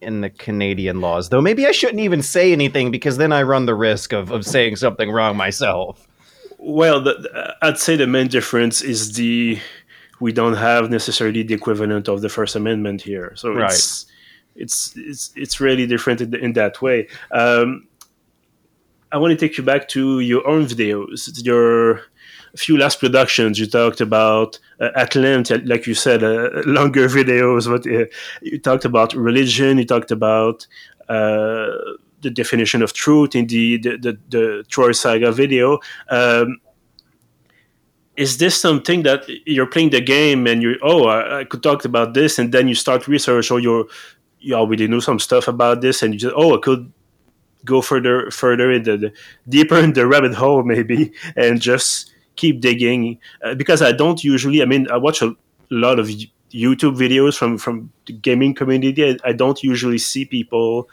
in 0.00 0.20
the 0.20 0.30
Canadian 0.30 1.00
laws, 1.00 1.28
though 1.30 1.40
maybe 1.40 1.66
I 1.66 1.72
shouldn't 1.72 2.00
even 2.00 2.22
say 2.22 2.52
anything 2.52 2.90
because 2.90 3.16
then 3.16 3.32
I 3.32 3.42
run 3.42 3.66
the 3.66 3.74
risk 3.74 4.12
of, 4.12 4.30
of 4.30 4.44
saying 4.44 4.76
something 4.76 5.10
wrong 5.10 5.36
myself. 5.36 6.06
Well, 6.58 7.02
the, 7.02 7.56
I'd 7.62 7.78
say 7.78 7.96
the 7.96 8.06
main 8.06 8.28
difference 8.28 8.82
is 8.82 9.14
the 9.14 9.58
we 10.20 10.32
don't 10.32 10.54
have 10.54 10.90
necessarily 10.90 11.42
the 11.42 11.54
equivalent 11.54 12.08
of 12.08 12.22
the 12.22 12.28
First 12.28 12.56
Amendment 12.56 13.02
here, 13.02 13.32
so 13.36 13.52
right. 13.52 13.70
it's 13.70 14.06
it's 14.54 14.94
it's 14.96 15.32
it's 15.36 15.60
really 15.60 15.86
different 15.86 16.20
in, 16.20 16.34
in 16.34 16.52
that 16.54 16.80
way. 16.80 17.08
Um, 17.30 17.88
I 19.12 19.18
want 19.18 19.38
to 19.38 19.48
take 19.48 19.56
you 19.56 19.64
back 19.64 19.88
to 19.88 20.20
your 20.20 20.46
own 20.46 20.66
videos, 20.66 21.44
your 21.44 22.02
few 22.56 22.76
last 22.76 23.00
productions 23.00 23.58
you 23.58 23.66
talked 23.66 24.00
about 24.00 24.58
uh, 24.80 24.90
at 24.96 25.14
length 25.14 25.50
like 25.64 25.86
you 25.86 25.94
said 25.94 26.22
uh, 26.22 26.50
longer 26.66 27.08
videos 27.08 27.68
but 27.68 27.86
uh, 27.86 28.06
you 28.42 28.58
talked 28.58 28.84
about 28.84 29.12
religion 29.14 29.78
you 29.78 29.84
talked 29.84 30.10
about 30.10 30.66
uh, 31.08 31.68
the 32.22 32.30
definition 32.30 32.82
of 32.82 32.92
truth 32.92 33.34
in 33.34 33.46
the 33.46 33.78
the, 33.78 33.96
the, 33.98 34.18
the 34.28 34.64
troy 34.68 34.92
saga 34.92 35.32
video. 35.32 35.78
Um, 36.08 36.58
is 38.16 38.38
this 38.38 38.58
something 38.58 39.02
that 39.02 39.28
you're 39.46 39.66
playing 39.66 39.90
the 39.90 40.00
game 40.00 40.46
and 40.46 40.62
you 40.62 40.76
oh 40.82 41.06
I, 41.06 41.40
I, 41.40 41.44
could 41.44 41.62
talk 41.62 41.84
about 41.84 42.14
this 42.14 42.38
and 42.38 42.50
then 42.50 42.66
you 42.66 42.74
start 42.74 43.06
research 43.06 43.50
or 43.50 43.60
you're 43.60 43.84
you 44.40 44.54
already 44.54 44.88
know 44.88 45.00
some 45.00 45.18
stuff 45.18 45.48
about 45.48 45.82
this 45.82 46.02
and 46.02 46.14
you 46.14 46.20
just 46.20 46.34
oh 46.36 46.56
I 46.56 46.60
could 46.60 46.90
go 47.64 47.82
further 47.82 48.30
further 48.30 48.72
in 48.72 48.84
the, 48.84 48.96
the 48.96 49.12
deeper 49.48 49.76
in 49.76 49.92
the 49.92 50.06
rabbit 50.06 50.34
hole 50.34 50.62
maybe 50.62 51.12
and 51.36 51.60
just 51.60 52.10
keep 52.36 52.60
digging 52.60 53.18
uh, 53.42 53.54
because 53.54 53.82
I 53.82 53.92
don't 53.92 54.22
usually. 54.22 54.62
I 54.62 54.64
mean, 54.64 54.88
I 54.90 54.96
watch 54.96 55.22
a 55.22 55.34
lot 55.70 55.98
of 55.98 56.08
YouTube 56.52 56.96
videos 56.96 57.36
from 57.36 57.58
from 57.58 57.90
the 58.06 58.12
gaming 58.12 58.54
community. 58.54 59.10
I, 59.10 59.16
I 59.24 59.32
don't 59.32 59.62
usually 59.62 59.98
see 59.98 60.24
people 60.24 60.88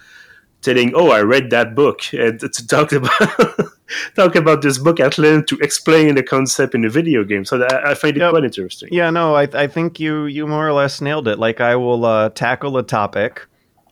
telling, 0.61 0.93
"Oh, 0.95 1.09
I 1.09 1.21
read 1.21 1.49
that 1.51 1.75
book," 1.75 2.01
and 2.13 2.39
to 2.53 2.67
talk 2.67 2.91
about 2.91 3.11
talk 4.15 4.35
about 4.35 4.61
this 4.61 4.77
book 4.77 4.99
at 4.99 5.17
length 5.17 5.47
to 5.47 5.57
explain 5.59 6.15
the 6.15 6.23
concept 6.23 6.73
in 6.73 6.83
a 6.85 6.89
video 6.89 7.23
game. 7.23 7.45
So 7.45 7.61
I, 7.61 7.91
I 7.91 7.93
find 7.93 8.17
it 8.17 8.21
yep. 8.21 8.31
quite 8.31 8.43
interesting. 8.43 8.89
Yeah, 8.91 9.09
no, 9.09 9.35
I, 9.35 9.43
I 9.53 9.67
think 9.67 9.99
you 9.99 10.25
you 10.25 10.47
more 10.47 10.67
or 10.67 10.73
less 10.73 11.01
nailed 11.01 11.27
it. 11.27 11.37
Like 11.39 11.61
I 11.61 11.75
will 11.75 12.05
uh, 12.05 12.29
tackle 12.29 12.77
a 12.77 12.83
topic. 12.83 13.45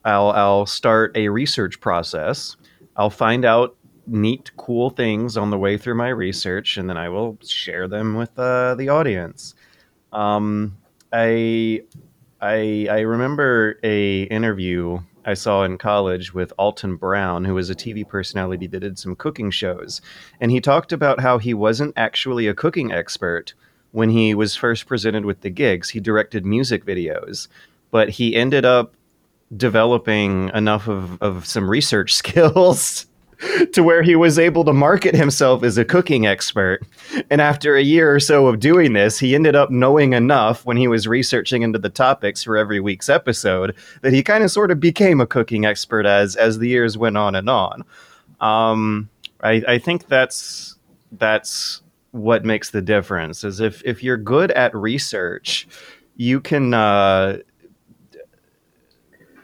I'll 0.04 0.32
I'll 0.32 0.66
start 0.66 1.16
a 1.16 1.30
research 1.30 1.80
process. 1.80 2.56
I'll 2.96 3.12
find 3.12 3.46
out 3.46 3.76
neat, 4.08 4.52
cool 4.58 4.90
things 4.90 5.38
on 5.38 5.50
the 5.50 5.58
way 5.58 5.78
through 5.78 5.96
my 5.96 6.10
research, 6.10 6.78
and 6.78 6.90
then 6.90 6.98
I 6.98 7.10
will 7.10 7.38
share 7.46 7.88
them 7.88 8.16
with 8.16 8.38
uh, 8.38 8.76
the 8.76 8.90
audience. 8.90 9.56
Um, 10.12 10.78
I, 11.12 11.84
I, 12.42 12.88
I 12.90 13.00
remember 13.02 13.80
a 13.84 14.24
interview 14.24 15.00
I 15.24 15.36
saw 15.36 15.64
in 15.64 15.78
college 15.78 16.34
with 16.34 16.52
Alton 16.58 16.96
Brown, 16.96 17.46
who 17.46 17.54
was 17.54 17.70
a 17.70 17.76
TV 17.76 18.08
personality 18.08 18.68
that 18.68 18.80
did 18.80 18.98
some 18.98 19.16
cooking 19.16 19.52
shows, 19.52 20.02
and 20.40 20.52
he 20.52 20.60
talked 20.60 20.92
about 20.92 21.20
how 21.20 21.38
he 21.38 21.54
wasn't 21.54 21.94
actually 21.96 22.48
a 22.48 22.54
cooking 22.54 22.92
expert 22.92 23.54
when 23.92 24.10
he 24.10 24.34
was 24.34 24.56
first 24.56 24.88
presented 24.88 25.26
with 25.26 25.42
the 25.42 25.50
gigs. 25.50 25.90
He 25.90 26.00
directed 26.00 26.46
music 26.46 26.86
videos, 26.86 27.48
but 27.92 28.10
he 28.10 28.36
ended 28.36 28.66
up 28.66 28.94
developing 29.56 30.50
enough 30.54 30.88
of, 30.88 31.22
of 31.22 31.46
some 31.46 31.70
research 31.70 32.14
skills 32.16 33.06
to 33.74 33.84
where 33.84 34.04
he 34.04 34.16
was 34.16 34.38
able 34.38 34.64
to 34.66 34.74
market 34.74 35.16
himself 35.16 35.64
as 35.64 35.78
a 35.78 35.86
cooking 35.86 36.26
expert. 36.26 36.82
And 37.30 37.42
after 37.42 37.76
a 37.76 37.82
year 37.82 38.14
or 38.14 38.20
so 38.20 38.48
of 38.48 38.60
doing 38.60 38.94
this, 38.94 39.20
he 39.20 39.36
ended 39.36 39.56
up 39.56 39.70
knowing 39.72 40.14
enough 40.14 40.66
when 40.66 40.78
he 40.78 40.88
was 40.88 41.08
researching 41.08 41.62
into 41.62 41.80
the 41.80 41.90
topics 41.90 42.44
for 42.44 42.58
every 42.58 42.80
week's 42.80 43.10
episode 43.10 43.76
that 44.02 44.14
he 44.14 44.24
kind 44.24 44.44
of 44.44 44.52
sort 44.52 44.72
of 44.72 44.80
became 44.80 45.22
a 45.22 45.28
cooking 45.28 45.66
expert 45.66 46.06
as 46.06 46.36
as 46.36 46.60
the 46.60 46.68
years 46.68 46.98
went 46.98 47.18
on 47.18 47.36
and 47.36 47.50
on. 47.50 47.84
Um, 48.40 49.10
I, 49.42 49.64
I 49.68 49.78
think 49.80 50.08
that's 50.08 50.76
that's 51.14 51.82
what 52.12 52.46
makes 52.46 52.72
the 52.72 52.82
difference. 52.82 53.44
Is 53.44 53.60
if 53.60 53.82
if 53.86 54.04
you're 54.04 54.18
good 54.18 54.52
at 54.52 54.76
research, 54.76 55.68
you 56.16 56.40
can 56.40 56.74
uh, 56.74 57.38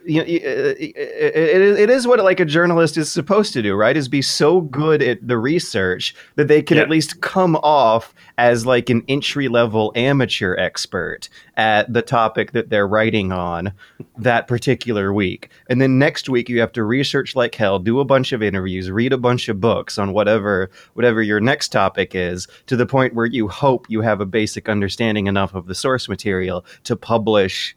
you 0.08 0.22
know, 0.22 0.24
uh, 0.24 0.26
uh, 0.26 0.70
uh, 0.70 0.76
it, 0.80 1.62
it, 1.62 1.80
it 1.82 1.90
is 1.90 2.08
what 2.08 2.20
like 2.20 2.40
a 2.40 2.46
journalist 2.46 2.98
is 2.98 3.12
supposed 3.12 3.54
to 3.54 3.62
do, 3.62 3.76
right? 3.76 3.96
Is 3.96 4.08
be 4.08 4.22
so 4.22 4.62
good 4.62 5.04
at 5.04 5.26
the 5.28 5.38
research 5.38 6.16
that 6.36 6.48
they 6.48 6.62
can 6.62 6.78
yeah. 6.78 6.84
at 6.84 6.90
least 6.90 7.22
come 7.22 7.58
off 7.58 8.14
as 8.38 8.66
like 8.66 8.90
an 8.90 9.04
entry 9.08 9.48
level 9.48 9.92
amateur 9.96 10.56
expert 10.58 11.30
at 11.58 11.92
the 11.92 12.02
topic 12.02 12.54
that 12.54 12.70
they're 12.70 12.88
writing 12.88 13.32
on 13.32 13.74
that 14.18 14.48
particular 14.48 15.14
week. 15.14 15.50
And 15.70 15.82
then 15.82 16.00
next 16.00 16.30
week 16.30 16.50
you 16.50 16.60
have 16.62 16.72
to 16.74 16.84
research 16.84 17.36
like 17.36 17.56
hell, 17.56 17.80
do 17.80 18.00
a 18.00 18.06
bunch 18.06 18.32
of 18.32 18.42
interviews, 18.42 18.90
read 18.90 19.14
a 19.14 19.18
bunch 19.18 19.50
of 19.50 19.60
books 19.60 19.98
on 19.98 20.14
whatever 20.14 20.70
whatever 20.94 21.22
your 21.22 21.40
next 21.40 21.70
topic 21.70 22.16
is 22.16 22.48
to 22.68 22.76
the 22.76 22.86
point 22.86 23.14
where 23.14 23.26
you 23.26 23.48
hope 23.48 23.86
you 23.90 24.02
have 24.02 24.22
a 24.22 24.26
basic 24.26 24.70
understanding 24.70 25.28
enough 25.28 25.54
of 25.54 25.68
the 25.68 25.76
source 25.76 26.08
material 26.10 26.66
to 26.84 26.96
publish 26.96 27.77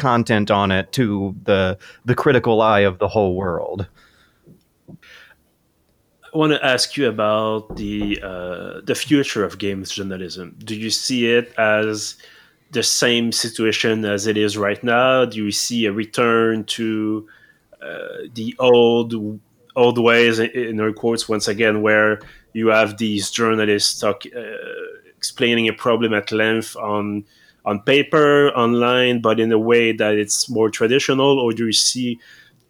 content 0.00 0.50
on 0.50 0.72
it 0.72 0.92
to 0.92 1.34
the 1.44 1.78
the 2.04 2.14
critical 2.14 2.60
eye 2.60 2.80
of 2.80 2.98
the 2.98 3.08
whole 3.08 3.36
world. 3.36 3.86
I 6.32 6.38
want 6.38 6.52
to 6.52 6.64
ask 6.64 6.96
you 6.96 7.08
about 7.08 7.76
the 7.76 8.20
uh, 8.22 8.80
the 8.84 8.94
future 8.94 9.44
of 9.44 9.58
games 9.58 9.90
journalism. 9.90 10.56
Do 10.64 10.74
you 10.74 10.90
see 10.90 11.26
it 11.26 11.52
as 11.58 12.16
the 12.70 12.82
same 12.82 13.32
situation 13.32 14.04
as 14.04 14.26
it 14.26 14.36
is 14.36 14.56
right 14.56 14.82
now? 14.82 15.24
Do 15.24 15.38
you 15.44 15.50
see 15.50 15.86
a 15.86 15.92
return 15.92 16.64
to 16.64 17.28
uh, 17.82 18.28
the 18.34 18.54
old 18.58 19.40
old 19.76 19.98
ways, 19.98 20.38
in 20.38 20.80
air 20.80 20.92
quotes, 20.92 21.28
once 21.28 21.48
again, 21.48 21.82
where 21.82 22.20
you 22.52 22.68
have 22.68 22.98
these 22.98 23.30
journalists 23.30 24.00
talk, 24.00 24.22
uh, 24.36 24.40
explaining 25.16 25.68
a 25.68 25.72
problem 25.72 26.12
at 26.14 26.32
length 26.32 26.76
on 26.76 27.24
on 27.64 27.80
paper, 27.80 28.48
online, 28.50 29.20
but 29.20 29.38
in 29.40 29.52
a 29.52 29.58
way 29.58 29.92
that 29.92 30.14
it's 30.14 30.48
more 30.48 30.70
traditional, 30.70 31.38
or 31.38 31.52
do 31.52 31.66
you 31.66 31.72
see 31.72 32.18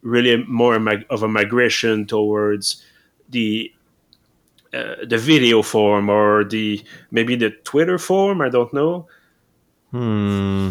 really 0.02 0.44
more 0.44 0.74
of 1.10 1.22
a 1.22 1.28
migration 1.28 2.06
towards 2.06 2.82
the 3.28 3.72
uh, 4.72 4.94
the 5.04 5.18
video 5.18 5.62
form 5.62 6.08
or 6.08 6.44
the 6.44 6.82
maybe 7.10 7.36
the 7.36 7.50
Twitter 7.50 7.98
form? 7.98 8.40
I 8.40 8.48
don't 8.48 8.72
know. 8.72 9.06
Hmm. 9.90 10.70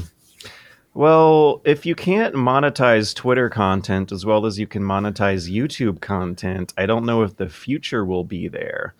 Well, 0.94 1.62
if 1.66 1.86
you 1.86 1.96
can't 1.96 2.36
monetize 2.36 3.16
Twitter 3.16 3.50
content 3.50 4.12
as 4.12 4.26
well 4.26 4.46
as 4.46 4.58
you 4.58 4.68
can 4.68 4.84
monetize 4.84 5.50
YouTube 5.50 6.02
content, 6.02 6.74
I 6.78 6.86
don't 6.86 7.06
know 7.06 7.22
if 7.24 7.38
the 7.38 7.48
future 7.48 8.04
will 8.04 8.24
be 8.24 8.48
there. 8.48 8.96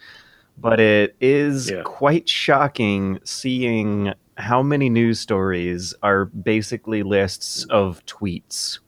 But 0.58 0.80
it 0.80 1.16
is 1.20 1.70
yeah. 1.70 1.82
quite 1.84 2.28
shocking 2.28 3.20
seeing 3.24 4.14
how 4.40 4.64
many 4.64 4.90
news 4.90 5.20
stories 5.20 5.94
are 6.02 6.26
basically 6.26 7.04
lists 7.04 7.66
of 7.66 8.04
tweets. 8.06 8.80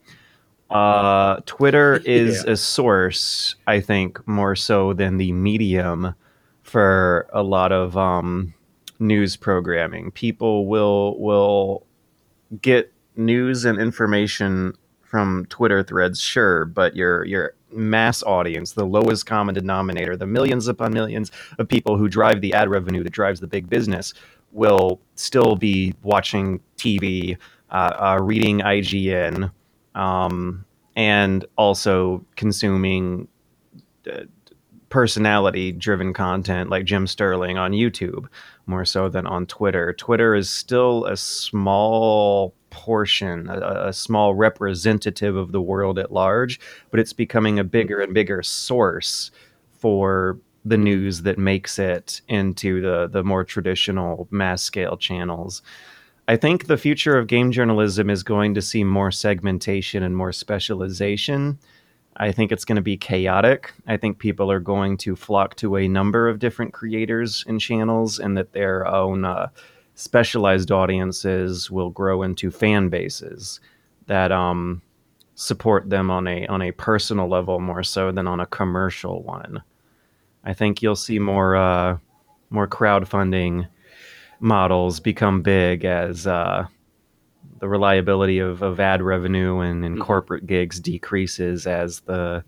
Uh, 0.70 1.42
Twitter 1.46 1.98
is 2.06 2.44
yeah. 2.46 2.54
a 2.54 2.58
source, 2.58 3.56
I 3.68 3.82
think, 3.82 4.26
more 4.28 4.56
so 4.56 4.94
than 4.94 5.18
the 5.18 5.34
medium 5.34 6.16
for 6.64 7.28
a 7.34 7.44
lot 7.44 7.72
of 7.72 7.98
um, 7.98 8.54
news 9.00 9.36
programming. 9.36 10.12
People 10.12 10.68
will 10.68 11.20
will 11.20 11.86
get 12.62 12.94
news 13.18 13.66
and 13.66 13.80
information 13.80 14.74
from 15.02 15.46
Twitter 15.50 15.84
threads, 15.84 16.22
sure, 16.22 16.64
but 16.64 16.96
your 16.96 17.26
your 17.26 17.54
mass 17.72 18.24
audience, 18.24 18.74
the 18.74 18.86
lowest 18.86 19.26
common 19.26 19.56
denominator, 19.56 20.16
the 20.16 20.26
millions 20.26 20.68
upon 20.68 20.94
millions 20.94 21.32
of 21.58 21.68
people 21.68 21.98
who 21.98 22.08
drive 22.08 22.42
the 22.42 22.54
ad 22.54 22.70
revenue 22.70 23.04
that 23.04 23.12
drives 23.12 23.40
the 23.40 23.48
big 23.48 23.70
business 23.70 24.14
will 24.52 25.00
still 25.16 25.56
be 25.56 25.94
watching 26.04 26.60
TV, 26.78 27.38
uh, 27.70 27.74
uh, 27.74 28.20
reading 28.22 28.60
IGN, 28.60 29.52
um, 29.96 30.66
and 30.96 31.46
also 31.58 32.24
consuming 32.36 33.28
uh, 34.12 34.22
personality 34.92 35.72
driven 35.72 36.14
content 36.14 36.70
like 36.70 36.86
Jim 36.86 37.08
Sterling 37.08 37.58
on 37.58 37.72
YouTube 37.72 38.28
more 38.68 38.86
so 38.86 39.10
than 39.10 39.26
on 39.26 39.48
Twitter. 39.48 39.94
Twitter 39.94 40.36
is 40.36 40.50
still 40.50 41.06
a 41.06 41.18
small 41.18 42.54
portion, 42.70 43.50
a, 43.50 43.88
a, 43.88 43.94
small 43.94 44.36
representative 44.36 45.36
of 45.36 45.52
the 45.52 45.62
world 45.62 45.98
at 45.98 46.12
large, 46.12 46.60
but 46.92 47.00
it's 47.00 47.14
becoming 47.14 47.58
a 47.58 47.64
bigger 47.64 48.00
and 48.02 48.14
bigger 48.14 48.44
source 48.44 49.32
for 49.72 50.38
the 50.64 50.78
news 50.78 51.24
that 51.24 51.40
makes 51.40 51.80
it 51.80 52.22
into 52.28 52.82
the 52.82 53.08
the 53.08 53.24
more 53.24 53.44
traditional 53.44 54.28
mass 54.30 54.62
scale 54.62 54.96
channels. 54.96 55.62
I 56.28 56.38
think 56.38 56.68
the 56.68 56.78
future 56.78 57.18
of 57.18 57.28
game 57.28 57.52
journalism 57.52 58.10
is 58.10 58.24
going 58.24 58.54
to 58.54 58.62
see 58.62 58.84
more 58.84 59.12
segmentation 59.12 60.04
and 60.04 60.16
more 60.16 60.32
specialization. 60.32 61.58
I 62.18 62.32
think 62.32 62.52
it's 62.52 62.66
going 62.66 62.76
to 62.76 62.82
be 62.82 62.98
chaotic. 62.98 63.74
I 63.88 63.98
think 63.98 64.20
people 64.20 64.52
are 64.52 64.60
going 64.60 64.98
to 64.98 65.16
flock 65.16 65.56
to 65.58 65.78
a 65.78 65.88
number 65.88 66.28
of 66.28 66.40
different 66.40 66.74
creators 66.74 67.44
and 67.48 67.60
channels, 67.60 68.20
and 68.20 68.38
that 68.38 68.54
their 68.54 68.86
own 68.86 69.26
uh, 69.26 69.50
specialized 69.96 70.72
audiences 70.72 71.72
will 71.72 71.90
grow 71.90 72.24
into 72.24 72.52
fan 72.52 72.90
bases 72.90 73.60
that 74.08 74.32
um, 74.32 74.82
support 75.36 75.90
them 75.90 76.12
on 76.12 76.28
a 76.28 76.46
on 76.48 76.62
a 76.62 76.72
personal 76.72 77.28
level 77.28 77.60
more 77.60 77.84
so 77.84 78.12
than 78.12 78.28
on 78.28 78.40
a 78.40 78.46
commercial 78.46 79.24
one. 79.24 79.64
I 80.44 80.54
think 80.54 80.82
you'll 80.82 80.96
see 80.96 81.20
more 81.20 81.56
uh, 81.56 81.98
more 82.50 82.68
crowdfunding 82.68 83.68
models 84.40 85.00
become 85.00 85.42
big 85.42 85.86
as 85.86 86.28
uh, 86.28 86.66
the 87.60 87.70
reliability 87.70 88.40
of, 88.40 88.62
of 88.62 88.80
ad 88.80 89.02
revenue 89.02 89.60
and, 89.60 89.86
and 89.86 89.96
mm-hmm. 89.96 90.04
corporate 90.04 90.48
gigs 90.48 90.80
decreases 90.80 91.68
as 91.68 92.02
the 92.02 92.44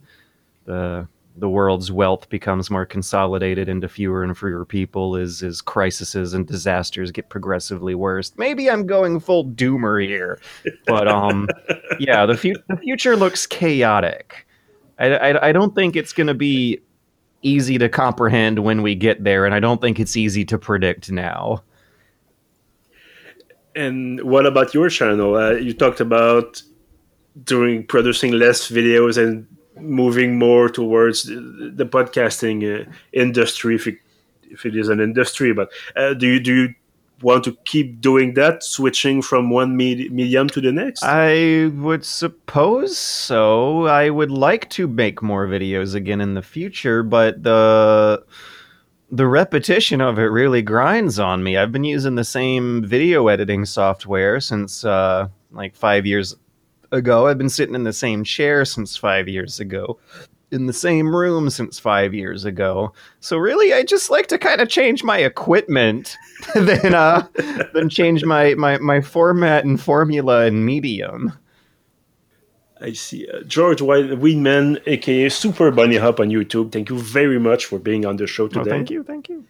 the 0.65 1.07
the 1.35 1.49
world's 1.49 1.91
wealth 1.91 2.29
becomes 2.29 2.69
more 2.69 2.85
consolidated 2.85 3.67
into 3.67 3.87
fewer 3.87 4.23
and 4.23 4.37
fewer 4.37 4.65
people 4.65 5.15
as 5.15 5.41
as 5.41 5.61
crises 5.61 6.33
and 6.33 6.47
disasters 6.47 7.11
get 7.11 7.29
progressively 7.29 7.95
worse. 7.95 8.31
Maybe 8.37 8.69
I'm 8.69 8.85
going 8.85 9.19
full 9.19 9.45
doomer 9.45 10.05
here, 10.05 10.39
but 10.85 11.07
um, 11.07 11.47
yeah, 11.99 12.25
the, 12.25 12.37
fu- 12.37 12.55
the 12.69 12.77
future 12.77 13.15
looks 13.15 13.47
chaotic. 13.47 14.45
I, 14.99 15.15
I, 15.15 15.49
I 15.49 15.51
don't 15.51 15.73
think 15.73 15.95
it's 15.95 16.13
going 16.13 16.27
to 16.27 16.35
be 16.35 16.79
easy 17.41 17.77
to 17.77 17.89
comprehend 17.89 18.59
when 18.59 18.81
we 18.81 18.95
get 18.95 19.23
there, 19.23 19.45
and 19.45 19.55
I 19.55 19.59
don't 19.59 19.81
think 19.81 19.99
it's 19.99 20.15
easy 20.15 20.45
to 20.45 20.57
predict 20.57 21.11
now. 21.11 21.63
And 23.75 24.21
what 24.23 24.45
about 24.45 24.73
your 24.73 24.89
channel? 24.89 25.35
Uh, 25.35 25.51
you 25.51 25.73
talked 25.73 25.99
about 25.99 26.61
doing 27.43 27.85
producing 27.85 28.33
less 28.33 28.69
videos 28.69 29.17
and 29.17 29.47
moving 29.79 30.37
more 30.37 30.69
towards 30.69 31.23
the, 31.23 31.71
the 31.73 31.85
podcasting 31.85 32.87
uh, 32.87 32.91
industry, 33.11 33.75
if 33.75 33.87
it, 33.87 33.97
if 34.43 34.65
it 34.65 34.75
is 34.75 34.89
an 34.89 34.99
industry. 34.99 35.53
But 35.53 35.71
uh, 35.95 36.13
do 36.13 36.27
you 36.27 36.39
do 36.39 36.53
you 36.55 36.75
want 37.21 37.43
to 37.45 37.57
keep 37.65 38.01
doing 38.01 38.33
that, 38.35 38.63
switching 38.63 39.21
from 39.21 39.49
one 39.49 39.75
med- 39.75 40.11
medium 40.11 40.47
to 40.49 40.61
the 40.61 40.71
next? 40.71 41.03
I 41.03 41.71
would 41.75 42.05
suppose 42.05 42.97
so. 42.97 43.87
I 43.87 44.09
would 44.09 44.31
like 44.31 44.69
to 44.71 44.87
make 44.87 45.21
more 45.21 45.47
videos 45.47 45.95
again 45.95 46.21
in 46.21 46.33
the 46.35 46.41
future, 46.41 47.01
but 47.01 47.41
the 47.43 48.23
the 49.13 49.27
repetition 49.27 50.01
of 50.01 50.17
it 50.17 50.23
really 50.23 50.63
grinds 50.63 51.19
on 51.19 51.43
me. 51.43 51.55
I've 51.55 51.71
been 51.71 51.83
using 51.83 52.15
the 52.15 52.23
same 52.23 52.83
video 52.83 53.27
editing 53.27 53.63
software 53.63 54.39
since 54.39 54.83
uh, 54.83 55.27
like 55.51 55.75
five 55.75 56.07
years 56.07 56.35
ago. 56.91 57.27
I've 57.27 57.37
been 57.37 57.49
sitting 57.49 57.75
in 57.75 57.83
the 57.83 57.93
same 57.93 58.23
chair 58.23 58.65
since 58.65 58.97
five 58.97 59.27
years 59.27 59.59
ago 59.59 59.99
in 60.49 60.65
the 60.65 60.73
same 60.73 61.15
room 61.15 61.51
since 61.51 61.77
five 61.77 62.15
years 62.15 62.43
ago. 62.43 62.91
So 63.19 63.37
really, 63.37 63.71
I 63.71 63.83
just 63.83 64.09
like 64.09 64.25
to 64.27 64.39
kind 64.39 64.61
of 64.61 64.67
change 64.67 65.03
my 65.03 65.19
equipment, 65.19 66.17
then 66.55 66.95
uh, 66.95 67.27
than 67.73 67.89
change 67.89 68.25
my, 68.25 68.55
my 68.55 68.79
my 68.79 68.99
format 68.99 69.63
and 69.63 69.79
formula 69.79 70.45
and 70.45 70.65
medium. 70.65 71.33
I 72.83 72.91
see. 72.91 73.27
Uh, 73.27 73.41
George 73.43 73.79
Weidman, 73.79 74.81
aka 74.85 75.29
Super 75.29 75.71
Bunny 75.71 75.95
Hop 75.95 76.19
on 76.19 76.29
YouTube. 76.29 76.71
Thank 76.71 76.89
you 76.89 76.99
very 76.99 77.39
much 77.39 77.65
for 77.65 77.79
being 77.79 78.05
on 78.05 78.17
the 78.17 78.27
show 78.27 78.49
today. 78.49 78.61
Oh, 78.61 78.63
thank 78.65 78.91
you, 78.91 79.03
thank 79.03 79.29
you. 79.29 79.45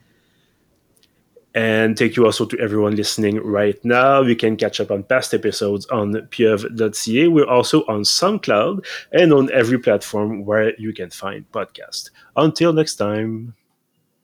And 1.56 1.98
thank 1.98 2.15
you 2.15 2.26
also 2.26 2.46
to 2.46 2.60
everyone 2.60 2.96
listening 2.96 3.39
right 3.43 3.84
now. 3.84 4.22
You 4.22 4.36
can 4.36 4.56
catch 4.56 4.80
up 4.80 4.91
on 4.91 5.04
past 5.04 5.34
episodes 5.34 5.86
on 5.88 6.13
pieuvre.ca. 6.13 7.28
We're 7.28 7.50
also 7.50 7.86
on 7.86 8.02
SoundCloud 8.02 8.86
and 9.12 9.34
on 9.34 9.52
every 9.52 9.78
platform 9.78 10.46
where 10.46 10.76
you 10.80 10.93
can 10.93 11.10
find 11.10 11.52
podcasts. 11.52 12.10
Until 12.36 12.74
next 12.74 12.96
time. 12.96 13.56